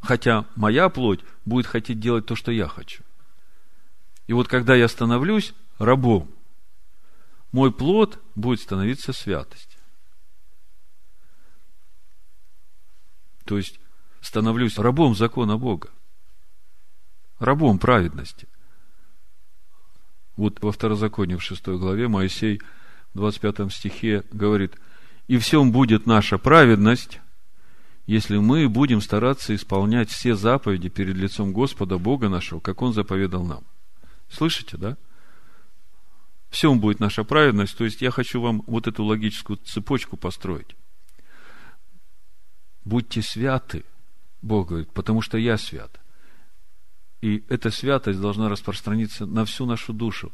Хотя 0.00 0.46
моя 0.56 0.88
плоть 0.88 1.20
будет 1.44 1.66
хотеть 1.66 2.00
делать 2.00 2.24
то, 2.24 2.34
что 2.34 2.50
я 2.50 2.66
хочу. 2.66 3.02
И 4.26 4.32
вот 4.32 4.48
когда 4.48 4.74
я 4.74 4.88
становлюсь 4.88 5.52
рабом, 5.78 6.30
мой 7.52 7.70
плод 7.70 8.18
будет 8.34 8.60
становиться 8.60 9.12
святостью. 9.12 9.78
То 13.44 13.58
есть, 13.58 13.78
становлюсь 14.22 14.78
рабом 14.78 15.14
закона 15.14 15.58
Бога. 15.58 15.90
Рабом 17.38 17.78
праведности. 17.78 18.48
Вот 20.36 20.62
во 20.62 20.72
второзаконии 20.72 21.36
в 21.36 21.42
6 21.42 21.66
главе 21.68 22.08
Моисей 22.08 22.60
в 23.14 23.18
25 23.18 23.72
стихе 23.72 24.22
говорит, 24.32 24.74
«И 25.28 25.38
всем 25.38 25.72
будет 25.72 26.06
наша 26.06 26.38
праведность, 26.38 27.20
если 28.06 28.36
мы 28.36 28.68
будем 28.68 29.00
стараться 29.00 29.54
исполнять 29.54 30.10
все 30.10 30.34
заповеди 30.34 30.88
перед 30.88 31.16
лицом 31.16 31.52
Господа 31.52 31.98
Бога 31.98 32.28
нашего, 32.28 32.60
как 32.60 32.82
Он 32.82 32.92
заповедал 32.92 33.44
нам». 33.44 33.64
Слышите, 34.28 34.76
да? 34.76 34.96
Всем 36.50 36.80
будет 36.80 37.00
наша 37.00 37.24
праведность. 37.24 37.76
То 37.76 37.84
есть 37.84 38.02
я 38.02 38.10
хочу 38.10 38.40
вам 38.40 38.62
вот 38.66 38.86
эту 38.86 39.04
логическую 39.04 39.56
цепочку 39.58 40.16
построить. 40.16 40.76
Будьте 42.84 43.20
святы, 43.20 43.84
Бог 44.42 44.68
говорит, 44.68 44.92
потому 44.92 45.20
что 45.20 45.38
я 45.38 45.58
свят. 45.58 46.00
И 47.20 47.44
эта 47.48 47.70
святость 47.70 48.20
должна 48.20 48.48
распространиться 48.48 49.26
на 49.26 49.44
всю 49.44 49.66
нашу 49.66 49.92
душу, 49.92 50.32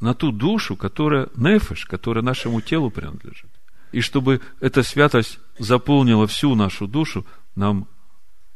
на 0.00 0.14
ту 0.14 0.32
душу, 0.32 0.76
которая 0.76 1.28
нефеш, 1.36 1.84
которая 1.84 2.24
нашему 2.24 2.60
телу 2.60 2.90
принадлежит. 2.90 3.50
И 3.92 4.00
чтобы 4.00 4.40
эта 4.60 4.82
святость 4.82 5.38
заполнила 5.58 6.26
всю 6.26 6.54
нашу 6.54 6.86
душу, 6.86 7.26
нам 7.54 7.88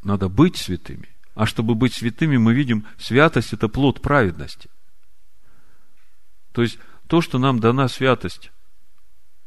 надо 0.03 0.29
быть 0.29 0.57
святыми. 0.57 1.09
А 1.35 1.45
чтобы 1.45 1.75
быть 1.75 1.93
святыми, 1.93 2.39
мы 2.39 2.55
видим, 2.55 2.87
святость– 2.99 3.53
это 3.53 3.69
плод 3.69 4.01
праведности. 4.01 4.71
То 6.53 6.63
есть, 6.63 6.79
то, 7.07 7.21
что 7.21 7.39
нам 7.39 7.61
дана 7.61 7.89
святость 7.89 8.51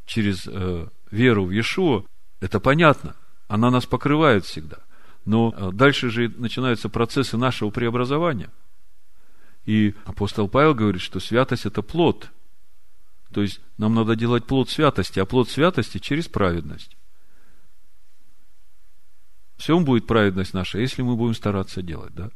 через 0.05 0.47
э, 0.47 0.87
веру 1.09 1.45
в 1.45 1.51
Иешуа, 1.51 2.03
это 2.39 2.59
понятно. 2.59 3.15
Она 3.47 3.71
нас 3.71 3.87
покрывает 3.87 4.45
всегда. 4.45 4.77
Но 5.29 5.53
э, 5.55 5.71
дальше 5.71 6.09
же 6.09 6.27
начинаются 6.37 6.89
процессы 6.89 7.37
нашего 7.37 7.69
преобразования. 7.69 8.49
И 9.63 9.93
апостол 10.05 10.49
Павел 10.49 10.73
говорит, 10.73 11.01
что 11.01 11.19
святость– 11.19 11.65
это 11.67 11.83
плод. 11.83 12.31
То 13.31 13.43
есть, 13.43 13.61
нам 13.77 13.93
надо 13.93 14.15
делать 14.15 14.45
плод 14.45 14.71
святости, 14.71 15.19
а 15.19 15.25
плод 15.25 15.47
святости 15.47 15.99
через 15.99 16.27
праведность. 16.27 16.97
Всем 19.57 19.85
будет 19.85 20.07
праведность 20.07 20.55
наша, 20.55 20.79
если 20.79 21.03
мы 21.03 21.15
будем 21.15 21.35
стараться 21.35 21.83
делать, 21.83 22.15
да? 22.15 22.31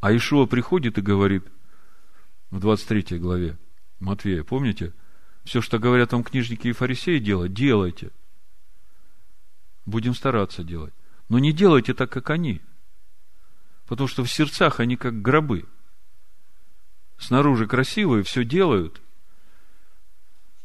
А 0.00 0.14
Ишуа 0.14 0.44
приходит 0.44 0.98
и 0.98 1.00
говорит 1.00 1.46
в 2.50 2.60
23 2.60 3.18
главе 3.18 3.56
Матвея, 4.00 4.44
помните? 4.44 4.92
Все, 5.44 5.62
что 5.62 5.78
говорят 5.78 6.10
там 6.10 6.22
книжники 6.22 6.68
и 6.68 6.72
фарисеи 6.72 7.20
делать, 7.20 7.54
делайте. 7.54 8.10
Будем 9.86 10.14
стараться 10.14 10.62
делать. 10.62 10.92
Но 11.28 11.38
не 11.38 11.52
делайте 11.52 11.94
так, 11.94 12.10
как 12.10 12.30
они. 12.30 12.60
Потому 13.86 14.08
что 14.08 14.24
в 14.24 14.30
сердцах 14.30 14.80
они 14.80 14.96
как 14.96 15.22
гробы. 15.22 15.64
Снаружи 17.18 17.66
красивые, 17.66 18.22
все 18.22 18.44
делают. 18.44 19.00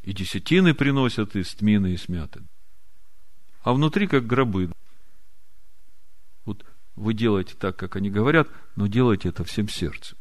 И 0.01 0.12
десятины 0.12 0.73
приносят 0.73 1.36
из 1.36 1.53
тмины 1.53 1.93
и 1.93 1.97
смяты 1.97 2.43
а 3.63 3.73
внутри 3.73 4.07
как 4.07 4.25
гробы. 4.25 4.71
Вот 6.45 6.65
вы 6.95 7.13
делаете 7.13 7.55
так, 7.57 7.77
как 7.77 7.95
они 7.95 8.10
говорят, 8.10 8.47
но 8.75 8.88
делайте 8.88 9.29
это 9.29 9.43
всем 9.43 9.69
сердцем. 9.69 10.17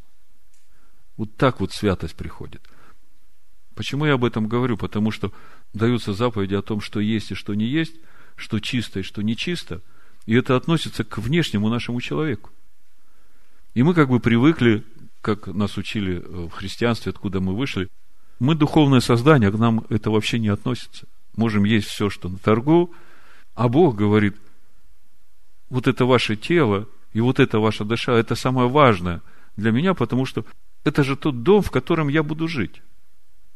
Вот 1.16 1.36
так 1.36 1.60
вот 1.60 1.72
святость 1.72 2.16
приходит. 2.16 2.62
Почему 3.74 4.04
я 4.04 4.14
об 4.14 4.24
этом 4.24 4.46
говорю? 4.46 4.76
Потому 4.76 5.10
что 5.10 5.32
даются 5.72 6.12
заповеди 6.12 6.54
о 6.54 6.62
том, 6.62 6.80
что 6.80 7.00
есть 7.00 7.30
и 7.30 7.34
что 7.34 7.54
не 7.54 7.66
есть, 7.66 7.96
что 8.40 8.58
чисто 8.58 9.00
и 9.00 9.02
что 9.02 9.22
нечисто, 9.22 9.80
и 10.26 10.34
это 10.34 10.56
относится 10.56 11.04
к 11.04 11.18
внешнему 11.18 11.68
нашему 11.68 12.00
человеку. 12.00 12.50
И 13.74 13.82
мы 13.82 13.94
как 13.94 14.08
бы 14.08 14.18
привыкли, 14.18 14.82
как 15.20 15.46
нас 15.46 15.76
учили 15.76 16.18
в 16.18 16.50
христианстве, 16.50 17.10
откуда 17.10 17.40
мы 17.40 17.54
вышли, 17.54 17.88
мы 18.38 18.54
духовное 18.54 19.00
создание, 19.00 19.50
а 19.50 19.52
к 19.52 19.58
нам 19.58 19.84
это 19.90 20.10
вообще 20.10 20.38
не 20.38 20.48
относится. 20.48 21.06
Можем 21.36 21.64
есть 21.64 21.88
все, 21.88 22.10
что 22.10 22.28
на 22.28 22.38
торгу, 22.38 22.92
а 23.54 23.68
Бог 23.68 23.96
говорит, 23.96 24.36
вот 25.68 25.86
это 25.86 26.04
ваше 26.06 26.36
тело 26.36 26.88
и 27.12 27.20
вот 27.20 27.38
это 27.38 27.60
ваша 27.60 27.84
душа, 27.84 28.14
это 28.14 28.34
самое 28.34 28.68
важное 28.68 29.20
для 29.56 29.70
меня, 29.70 29.94
потому 29.94 30.24
что 30.24 30.44
это 30.84 31.04
же 31.04 31.16
тот 31.16 31.42
дом, 31.42 31.62
в 31.62 31.70
котором 31.70 32.08
я 32.08 32.22
буду 32.22 32.48
жить. 32.48 32.82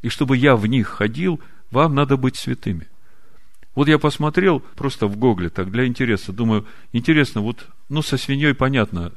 И 0.01 0.09
чтобы 0.09 0.37
я 0.37 0.55
в 0.55 0.67
них 0.67 0.87
ходил, 0.87 1.41
вам 1.71 1.95
надо 1.95 2.15
быть 2.15 2.37
святыми. 2.37 2.87
Вот 3.75 3.87
я 3.87 3.99
посмотрел 3.99 4.61
просто 4.61 5.07
в 5.07 5.17
Гогле, 5.17 5.49
так, 5.49 5.69
для 5.69 5.85
интереса. 5.85 6.31
Думаю, 6.31 6.65
интересно, 6.93 7.41
вот, 7.41 7.67
ну, 7.89 8.01
со 8.01 8.17
свиньей 8.17 8.55
понятно, 8.55 9.11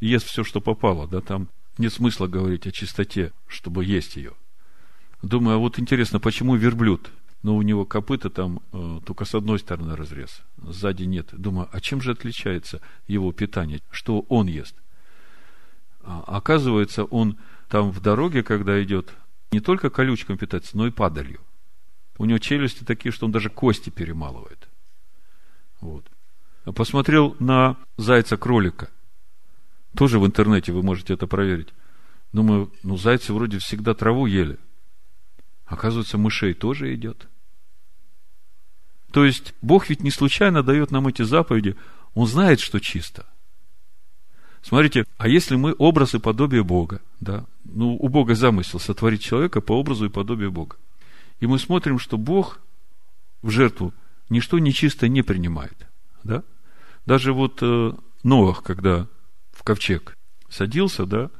ест 0.00 0.26
все, 0.26 0.44
что 0.44 0.60
попало, 0.60 1.08
да, 1.08 1.20
там 1.20 1.48
нет 1.78 1.92
смысла 1.92 2.26
говорить 2.26 2.66
о 2.66 2.72
чистоте, 2.72 3.32
чтобы 3.46 3.84
есть 3.84 4.16
ее. 4.16 4.32
Думаю, 5.22 5.56
а 5.56 5.58
вот 5.58 5.78
интересно, 5.78 6.18
почему 6.18 6.56
верблюд 6.56 7.10
но 7.42 7.56
у 7.56 7.62
него 7.62 7.84
копыта 7.84 8.30
там 8.30 8.60
э, 8.72 9.00
только 9.04 9.24
с 9.24 9.34
одной 9.34 9.58
стороны 9.58 9.96
разрез, 9.96 10.42
сзади 10.58 11.04
нет. 11.04 11.28
Думаю, 11.32 11.68
а 11.72 11.80
чем 11.80 12.00
же 12.00 12.12
отличается 12.12 12.80
его 13.08 13.32
питание? 13.32 13.80
Что 13.90 14.20
он 14.28 14.46
ест? 14.46 14.76
А, 16.02 16.22
оказывается, 16.26 17.04
он 17.04 17.36
там 17.68 17.90
в 17.90 18.00
дороге, 18.00 18.42
когда 18.42 18.82
идет, 18.82 19.12
не 19.50 19.60
только 19.60 19.90
колючком 19.90 20.38
питается, 20.38 20.76
но 20.76 20.86
и 20.86 20.90
падалью. 20.90 21.40
У 22.22 22.24
него 22.24 22.38
челюсти 22.38 22.84
такие, 22.84 23.10
что 23.10 23.26
он 23.26 23.32
даже 23.32 23.50
кости 23.50 23.90
перемалывает. 23.90 24.68
Вот. 25.80 26.06
Посмотрел 26.64 27.34
на 27.40 27.76
зайца-кролика. 27.96 28.90
Тоже 29.96 30.20
в 30.20 30.26
интернете 30.26 30.70
вы 30.70 30.84
можете 30.84 31.14
это 31.14 31.26
проверить. 31.26 31.74
Думаю, 32.32 32.70
ну, 32.84 32.96
зайцы 32.96 33.32
вроде 33.32 33.58
всегда 33.58 33.92
траву 33.94 34.26
ели. 34.26 34.60
Оказывается, 35.66 36.16
мышей 36.16 36.54
тоже 36.54 36.94
идет. 36.94 37.26
То 39.10 39.24
есть, 39.24 39.52
Бог 39.60 39.90
ведь 39.90 40.04
не 40.04 40.12
случайно 40.12 40.62
дает 40.62 40.92
нам 40.92 41.08
эти 41.08 41.22
заповеди. 41.22 41.74
Он 42.14 42.28
знает, 42.28 42.60
что 42.60 42.78
чисто. 42.78 43.26
Смотрите, 44.62 45.06
а 45.18 45.26
если 45.26 45.56
мы 45.56 45.74
образ 45.76 46.14
и 46.14 46.20
подобие 46.20 46.62
Бога, 46.62 47.00
да, 47.18 47.46
ну, 47.64 47.96
у 47.96 48.08
Бога 48.08 48.36
замысел 48.36 48.78
сотворить 48.78 49.24
человека 49.24 49.60
по 49.60 49.72
образу 49.72 50.06
и 50.06 50.08
подобию 50.08 50.52
Бога. 50.52 50.76
И 51.42 51.46
мы 51.48 51.58
смотрим, 51.58 51.98
что 51.98 52.18
Бог 52.18 52.60
в 53.42 53.50
жертву 53.50 53.92
ничто 54.28 54.60
нечисто 54.60 55.08
не 55.08 55.22
принимает, 55.22 55.88
да. 56.22 56.44
Даже 57.04 57.32
вот 57.32 57.58
э, 57.62 57.92
Ноах, 58.22 58.62
когда 58.62 59.08
в 59.50 59.64
ковчег 59.64 60.16
садился, 60.48 61.04
да, 61.04 61.32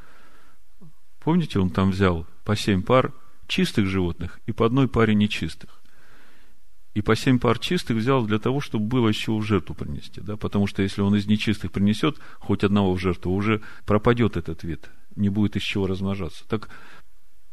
помните, 1.21 1.61
он 1.61 1.71
там 1.71 1.93
взял 1.93 2.27
по 2.43 2.57
семь 2.57 2.83
пар 2.83 3.12
чистых 3.47 3.87
животных 3.87 4.41
и 4.47 4.51
по 4.51 4.67
одной 4.67 4.88
паре 4.88 5.15
нечистых 5.15 5.81
и 6.95 7.01
по 7.01 7.15
семь 7.15 7.38
пар 7.38 7.61
чистых 7.61 7.97
взял 7.97 8.27
для 8.27 8.41
того, 8.41 8.61
чтобы 8.61 8.87
было 8.87 9.07
еще 9.07 9.31
в 9.31 9.45
жертву 9.45 9.77
принести. 9.77 10.21
Да? 10.21 10.37
Потому 10.37 10.67
что 10.67 10.83
если 10.83 11.01
он 11.01 11.15
из 11.15 11.27
нечистых 11.29 11.71
принесет 11.71 12.19
хоть 12.41 12.65
одного 12.65 12.93
в 12.95 12.99
жертву, 12.99 13.33
уже 13.33 13.62
пропадет 13.87 14.37
этот 14.37 14.65
вид, 14.65 14.91
не 15.15 15.29
будет 15.29 15.55
из 15.55 15.62
чего 15.62 15.87
размножаться. 15.87 16.45
Так, 16.49 16.71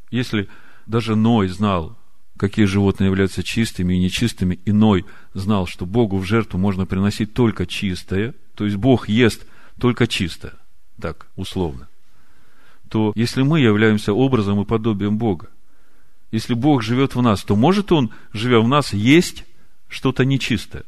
если 0.10 0.50
даже 0.88 1.16
Ной 1.16 1.48
знал, 1.48 1.99
какие 2.40 2.66
животные 2.66 3.08
являются 3.08 3.44
чистыми 3.44 3.96
и 3.96 4.00
нечистыми, 4.00 4.60
и 4.64 4.72
Ной 4.72 5.06
знал, 5.34 5.68
что 5.68 5.86
Богу 5.86 6.18
в 6.18 6.24
жертву 6.24 6.58
можно 6.58 6.86
приносить 6.86 7.34
только 7.34 7.66
чистое, 7.66 8.34
то 8.56 8.64
есть 8.64 8.78
Бог 8.78 9.10
ест 9.10 9.46
только 9.78 10.08
чистое, 10.08 10.54
так, 11.00 11.28
условно, 11.36 11.90
то 12.88 13.12
если 13.16 13.42
мы 13.42 13.60
являемся 13.60 14.14
образом 14.14 14.62
и 14.62 14.66
подобием 14.66 15.18
Бога, 15.18 15.50
если 16.32 16.54
Бог 16.54 16.82
живет 16.82 17.14
в 17.14 17.22
нас, 17.22 17.44
то 17.44 17.58
может 17.58 17.92
Он, 17.92 18.10
живя 18.32 18.62
в 18.62 18.70
нас, 18.70 18.94
есть 18.94 19.44
что-то 19.90 20.24
нечистое. 20.24 20.86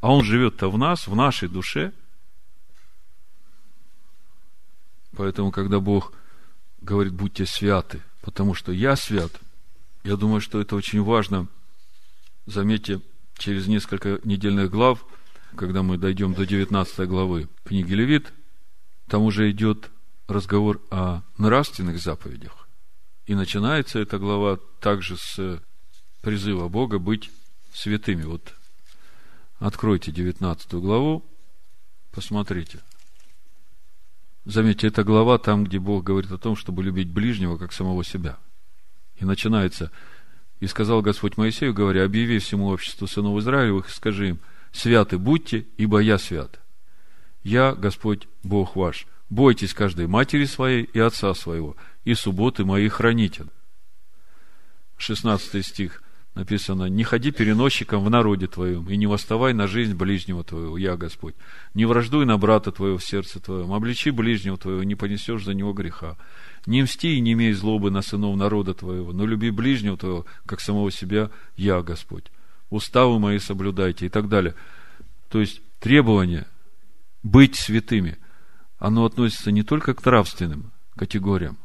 А 0.00 0.12
Он 0.12 0.22
живет-то 0.24 0.70
в 0.70 0.76
нас, 0.76 1.06
в 1.06 1.14
нашей 1.14 1.48
душе. 1.48 1.92
Поэтому, 5.16 5.52
когда 5.52 5.78
Бог 5.78 6.12
говорит, 6.80 7.14
будьте 7.14 7.46
святы, 7.46 8.02
потому 8.20 8.54
что 8.54 8.72
я 8.72 8.96
свят, 8.96 9.30
я 10.04 10.16
думаю, 10.16 10.40
что 10.40 10.60
это 10.60 10.76
очень 10.76 11.02
важно. 11.02 11.48
Заметьте, 12.46 13.00
через 13.36 13.66
несколько 13.66 14.20
недельных 14.24 14.70
глав, 14.70 15.04
когда 15.56 15.82
мы 15.82 15.98
дойдем 15.98 16.34
до 16.34 16.46
19 16.46 17.08
главы 17.08 17.48
книги 17.64 17.92
Левит, 17.92 18.32
там 19.08 19.22
уже 19.22 19.50
идет 19.50 19.90
разговор 20.28 20.80
о 20.90 21.22
нравственных 21.36 21.98
заповедях. 21.98 22.68
И 23.26 23.34
начинается 23.34 23.98
эта 23.98 24.18
глава 24.18 24.58
также 24.80 25.16
с 25.16 25.60
призыва 26.22 26.68
Бога 26.68 26.98
быть 26.98 27.30
святыми. 27.72 28.22
Вот 28.22 28.54
откройте 29.58 30.12
19 30.12 30.74
главу, 30.74 31.24
посмотрите. 32.10 32.80
Заметьте, 34.44 34.86
эта 34.86 35.04
глава 35.04 35.38
там, 35.38 35.64
где 35.64 35.78
Бог 35.78 36.04
говорит 36.04 36.32
о 36.32 36.38
том, 36.38 36.56
чтобы 36.56 36.82
любить 36.82 37.10
ближнего, 37.10 37.56
как 37.58 37.72
самого 37.72 38.04
себя. 38.04 38.38
И 39.20 39.24
начинается, 39.24 39.90
и 40.58 40.66
сказал 40.66 41.02
Господь 41.02 41.36
Моисею, 41.36 41.72
говоря, 41.74 42.04
объяви 42.04 42.38
всему 42.38 42.68
обществу 42.68 43.06
сынов 43.06 43.38
Израилевых, 43.38 43.88
и 43.88 43.92
скажи 43.92 44.30
им, 44.30 44.40
святы 44.72 45.18
будьте, 45.18 45.66
ибо 45.76 46.00
я 46.00 46.18
свят. 46.18 46.58
Я, 47.42 47.74
Господь, 47.74 48.28
Бог 48.42 48.76
ваш. 48.76 49.06
Бойтесь 49.28 49.74
каждой 49.74 50.06
матери 50.06 50.44
своей 50.44 50.82
и 50.82 50.98
отца 50.98 51.32
своего, 51.34 51.76
и 52.04 52.14
субботы 52.14 52.64
мои 52.64 52.88
храните. 52.88 53.46
16 54.96 55.64
стих 55.64 56.02
написано, 56.34 56.86
не 56.86 57.04
ходи 57.04 57.30
переносчиком 57.30 58.04
в 58.04 58.10
народе 58.10 58.46
твоем, 58.46 58.88
и 58.88 58.96
не 58.96 59.06
восставай 59.06 59.52
на 59.52 59.66
жизнь 59.66 59.94
ближнего 59.94 60.44
твоего, 60.44 60.78
я 60.78 60.96
Господь. 60.96 61.34
Не 61.74 61.84
враждуй 61.84 62.24
на 62.24 62.38
брата 62.38 62.72
твоего 62.72 62.98
в 62.98 63.04
сердце 63.04 63.40
твоем, 63.40 63.72
обличи 63.72 64.10
ближнего 64.10 64.56
твоего, 64.56 64.82
не 64.82 64.94
понесешь 64.94 65.44
за 65.44 65.54
него 65.54 65.72
греха. 65.72 66.16
Не 66.66 66.82
мсти 66.82 67.16
и 67.16 67.20
не 67.20 67.32
имей 67.32 67.52
злобы 67.52 67.90
на 67.90 68.02
сынов 68.02 68.36
народа 68.36 68.74
твоего, 68.74 69.12
но 69.12 69.24
люби 69.26 69.50
ближнего 69.50 69.96
твоего, 69.96 70.26
как 70.46 70.60
самого 70.60 70.90
себя, 70.90 71.30
я 71.56 71.82
Господь. 71.82 72.30
Уставы 72.68 73.18
мои 73.18 73.38
соблюдайте 73.38 74.06
и 74.06 74.08
так 74.08 74.28
далее. 74.28 74.54
То 75.28 75.40
есть, 75.40 75.62
требование 75.78 76.46
быть 77.22 77.56
святыми, 77.56 78.18
оно 78.78 79.04
относится 79.04 79.50
не 79.52 79.62
только 79.62 79.94
к 79.94 80.04
нравственным 80.04 80.72
категориям, 80.96 81.58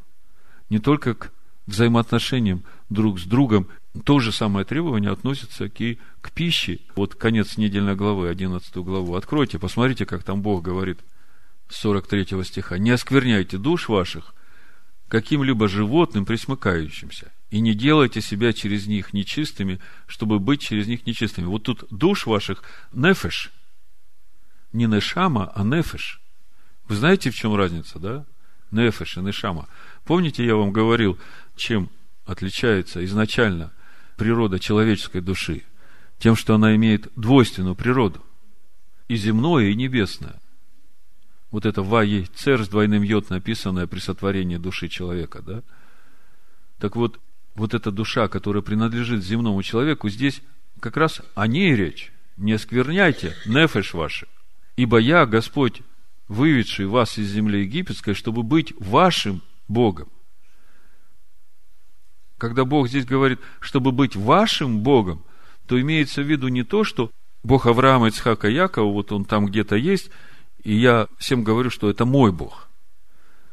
не 0.70 0.80
только 0.80 1.14
к 1.14 1.32
взаимоотношениям 1.68 2.64
друг 2.90 3.20
с 3.20 3.24
другом. 3.24 3.68
То 4.04 4.20
же 4.20 4.32
самое 4.32 4.66
требование 4.66 5.12
относится 5.12 5.66
и 5.66 5.98
к 6.22 6.32
пище. 6.32 6.80
Вот 6.96 7.16
конец 7.16 7.58
недельной 7.58 7.96
главы, 7.96 8.30
11 8.30 8.76
главу. 8.78 9.16
Откройте, 9.16 9.58
посмотрите, 9.58 10.06
как 10.06 10.24
там 10.24 10.42
Бог 10.42 10.62
говорит, 10.62 11.00
43 11.70 12.44
стиха. 12.44 12.78
«Не 12.78 12.92
оскверняйте 12.92 13.58
душ 13.58 13.90
ваших 13.90 14.35
каким-либо 15.08 15.68
животным 15.68 16.26
присмыкающимся, 16.26 17.32
и 17.50 17.60
не 17.60 17.74
делайте 17.74 18.22
себя 18.22 18.54
через 18.54 18.88
них 18.88 19.14
нечистыми, 19.14 19.80
чтобы 20.08 20.40
быть 20.40 20.62
через 20.62 20.88
них 20.88 21.06
нечистыми». 21.06 21.46
Вот 21.46 21.64
тут 21.64 21.86
душ 21.90 22.26
ваших 22.26 22.64
нефеш. 22.92 23.52
Не 24.74 24.88
нешама, 24.88 25.52
а 25.56 25.64
нефеш. 25.64 26.22
Вы 26.88 26.96
знаете, 26.96 27.30
в 27.30 27.36
чем 27.36 27.56
разница, 27.56 28.00
да? 28.00 28.26
Нефеш 28.72 29.18
и 29.18 29.22
нешама. 29.22 29.68
Помните, 30.04 30.46
я 30.46 30.56
вам 30.56 30.72
говорил, 30.72 31.18
чем 31.56 31.90
отличается 32.26 33.04
изначально 33.06 33.72
природа 34.18 34.60
человеческой 34.60 35.22
души? 35.22 35.64
Тем, 36.20 36.36
что 36.36 36.56
она 36.56 36.76
имеет 36.76 37.12
двойственную 37.16 37.76
природу. 37.76 38.24
И 39.08 39.16
земное, 39.16 39.66
и 39.66 39.76
небесное. 39.76 40.40
Вот 41.56 41.66
это 41.66 41.84
«Ва 41.84 42.04
цер» 42.36 42.66
с 42.66 42.68
двойным 42.68 43.02
«йод», 43.02 43.30
написанное 43.30 43.88
при 43.88 44.00
сотворении 44.00 44.58
души 44.58 44.90
человека, 44.90 45.42
да? 45.42 45.64
Так 46.80 46.98
вот, 46.98 47.22
вот 47.56 47.74
эта 47.74 47.92
душа, 47.92 48.28
которая 48.28 48.62
принадлежит 48.62 49.24
земному 49.24 49.64
человеку, 49.64 50.10
здесь 50.10 50.42
как 50.82 50.98
раз 50.98 51.22
о 51.34 51.48
ней 51.48 51.74
речь. 51.74 52.12
Не 52.36 52.52
оскверняйте 52.52 53.38
нефеш 53.46 53.94
ваши, 53.94 54.28
ибо 54.76 54.98
я, 54.98 55.26
Господь, 55.26 55.82
выведший 56.28 56.88
вас 56.88 57.18
из 57.18 57.30
земли 57.30 57.62
египетской, 57.62 58.16
чтобы 58.16 58.44
быть 58.44 58.74
вашим 58.78 59.42
Богом. 59.70 60.10
Когда 62.38 62.66
Бог 62.66 62.90
здесь 62.90 63.06
говорит, 63.06 63.40
чтобы 63.62 63.94
быть 63.94 64.18
вашим 64.18 64.82
Богом, 64.82 65.24
то 65.68 65.80
имеется 65.80 66.22
в 66.22 66.30
виду 66.30 66.50
не 66.50 66.64
то, 66.64 66.84
что 66.84 67.12
Бог 67.44 67.66
Авраама, 67.66 68.10
Ицхака, 68.10 68.50
Якова, 68.50 68.92
вот 68.92 69.14
он 69.14 69.24
там 69.24 69.46
где-то 69.46 69.78
есть, 69.78 70.12
и 70.66 70.76
я 70.76 71.08
всем 71.20 71.44
говорю, 71.44 71.70
что 71.70 71.90
это 71.90 72.06
мой 72.06 72.32
Бог. 72.32 72.68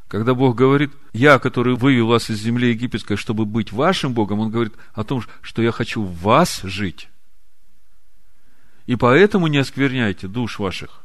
Когда 0.09 0.35
Бог 0.35 0.57
говорит, 0.57 0.90
я, 1.12 1.38
который 1.38 1.77
вывел 1.77 2.09
вас 2.09 2.31
из 2.31 2.40
земли 2.40 2.70
египетской, 2.70 3.16
чтобы 3.16 3.44
быть 3.44 3.70
вашим 3.70 4.14
Богом, 4.14 4.40
Он 4.40 4.51
говорит 4.51 4.75
о 4.94 5.05
том, 5.05 5.22
что 5.42 5.62
я 5.62 5.72
хочу 5.72 6.03
в 6.03 6.20
вас 6.20 6.62
жить. 6.62 7.11
И 8.87 8.96
поэтому 8.96 9.46
не 9.46 9.59
оскверняйте 9.59 10.27
душ 10.27 10.59
ваших. 10.59 11.03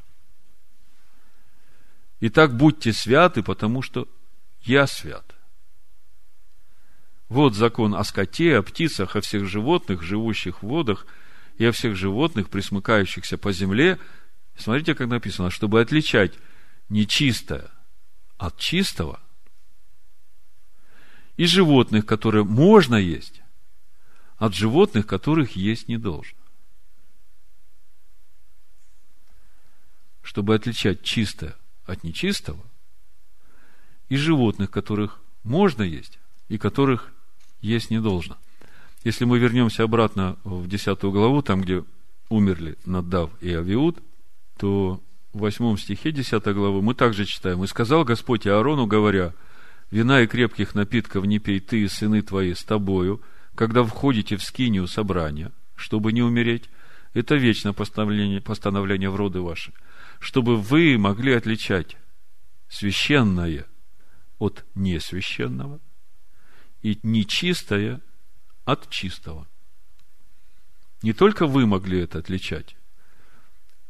Итак, 2.22 2.56
будьте 2.56 2.94
святы, 2.94 3.44
потому 3.44 3.82
что 3.82 4.08
я 4.62 4.88
свят. 4.88 5.36
Вот 7.28 7.54
закон 7.54 7.94
о 7.94 8.06
скоте, 8.06 8.58
о 8.58 8.64
птицах, 8.64 9.18
о 9.18 9.22
всех 9.22 9.46
животных, 9.46 10.04
живущих 10.04 10.64
в 10.64 10.68
водах, 10.68 11.06
и 11.58 11.66
о 11.66 11.74
всех 11.74 11.98
животных, 11.98 12.50
присмыкающихся 12.50 13.38
по 13.38 13.52
земле. 13.52 14.00
Смотрите, 14.58 14.96
как 14.96 15.08
написано, 15.08 15.52
чтобы 15.52 15.80
отличать 15.80 16.34
нечистое 16.90 17.70
от 18.38 18.58
чистого, 18.58 19.20
и 21.38 21.46
животных, 21.46 22.06
которые 22.06 22.44
можно 22.44 22.96
есть, 22.96 23.42
от 24.38 24.56
животных, 24.56 25.06
которых 25.06 25.56
есть 25.56 25.88
не 25.88 25.98
должно. 25.98 26.40
Чтобы 30.24 30.56
отличать 30.56 31.04
чистое 31.04 31.56
от 31.86 32.04
нечистого, 32.04 32.64
и 34.10 34.16
животных, 34.16 34.72
которых 34.72 35.22
можно 35.44 35.84
есть, 35.84 36.18
и 36.50 36.58
которых 36.58 37.14
есть 37.62 37.92
не 37.92 38.02
должно. 38.02 38.38
Если 39.04 39.26
мы 39.26 39.38
вернемся 39.38 39.84
обратно 39.84 40.38
в 40.44 40.68
10 40.68 41.00
главу, 41.04 41.42
там, 41.44 41.62
где 41.62 41.84
умерли 42.30 42.78
Надав 42.86 43.32
и 43.42 43.54
Авиуд, 43.54 44.02
то 44.58 45.02
в 45.34 45.40
8 45.40 45.78
стихе 45.78 46.12
10 46.12 46.44
главы 46.54 46.82
мы 46.82 46.94
также 46.96 47.26
читаем. 47.26 47.64
«И 47.64 47.68
сказал 47.68 48.04
Господь 48.04 48.48
Аарону, 48.48 48.88
говоря, 48.88 49.34
вина 49.92 50.22
и 50.22 50.28
крепких 50.28 50.76
напитков 50.76 51.26
не 51.26 51.40
пей 51.40 51.60
ты 51.60 51.82
и 51.82 51.88
сыны 51.88 52.22
твои 52.22 52.54
с 52.54 52.64
тобою, 52.64 53.22
когда 53.56 53.84
входите 53.84 54.38
в 54.38 54.44
скинию 54.44 54.88
собрания, 54.88 55.52
чтобы 55.76 56.12
не 56.12 56.22
умереть. 56.22 56.70
Это 57.14 57.36
вечное 57.36 57.74
постановление, 57.74 58.42
постановление 58.42 59.10
в 59.10 59.16
роды 59.16 59.42
ваши, 59.42 59.74
чтобы 60.20 60.58
вы 60.58 60.98
могли 60.98 61.34
отличать 61.34 61.98
священное 62.70 63.66
от 64.38 64.66
несвященного, 64.76 65.80
и 66.84 67.00
нечистое 67.02 68.02
от 68.66 68.90
чистого. 68.90 69.48
Не 71.02 71.14
только 71.14 71.48
вы 71.48 71.66
могли 71.66 72.02
это 72.02 72.20
отличать, 72.20 72.77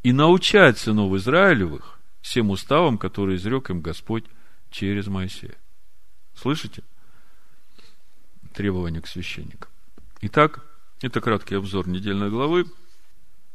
и 0.03 0.13
научать 0.13 0.77
сынов 0.77 1.13
Израилевых 1.15 1.99
всем 2.21 2.49
уставам, 2.49 2.97
которые 2.97 3.37
изрек 3.37 3.69
им 3.69 3.81
Господь 3.81 4.25
через 4.69 5.07
Моисея. 5.07 5.55
Слышите? 6.35 6.83
Требования 8.53 9.01
к 9.01 9.07
священникам. 9.07 9.69
Итак, 10.21 10.65
это 11.01 11.21
краткий 11.21 11.55
обзор 11.55 11.87
недельной 11.87 12.29
главы. 12.29 12.65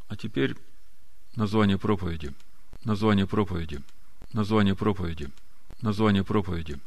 А 0.08 0.16
теперь 0.16 0.56
название 1.36 1.78
проповеди. 1.78 2.32
Название 2.84 3.26
проповеди. 3.26 3.80
Название 4.32 4.74
проповеди. 4.74 5.28
Название 5.80 6.24
проповеди. 6.24 6.78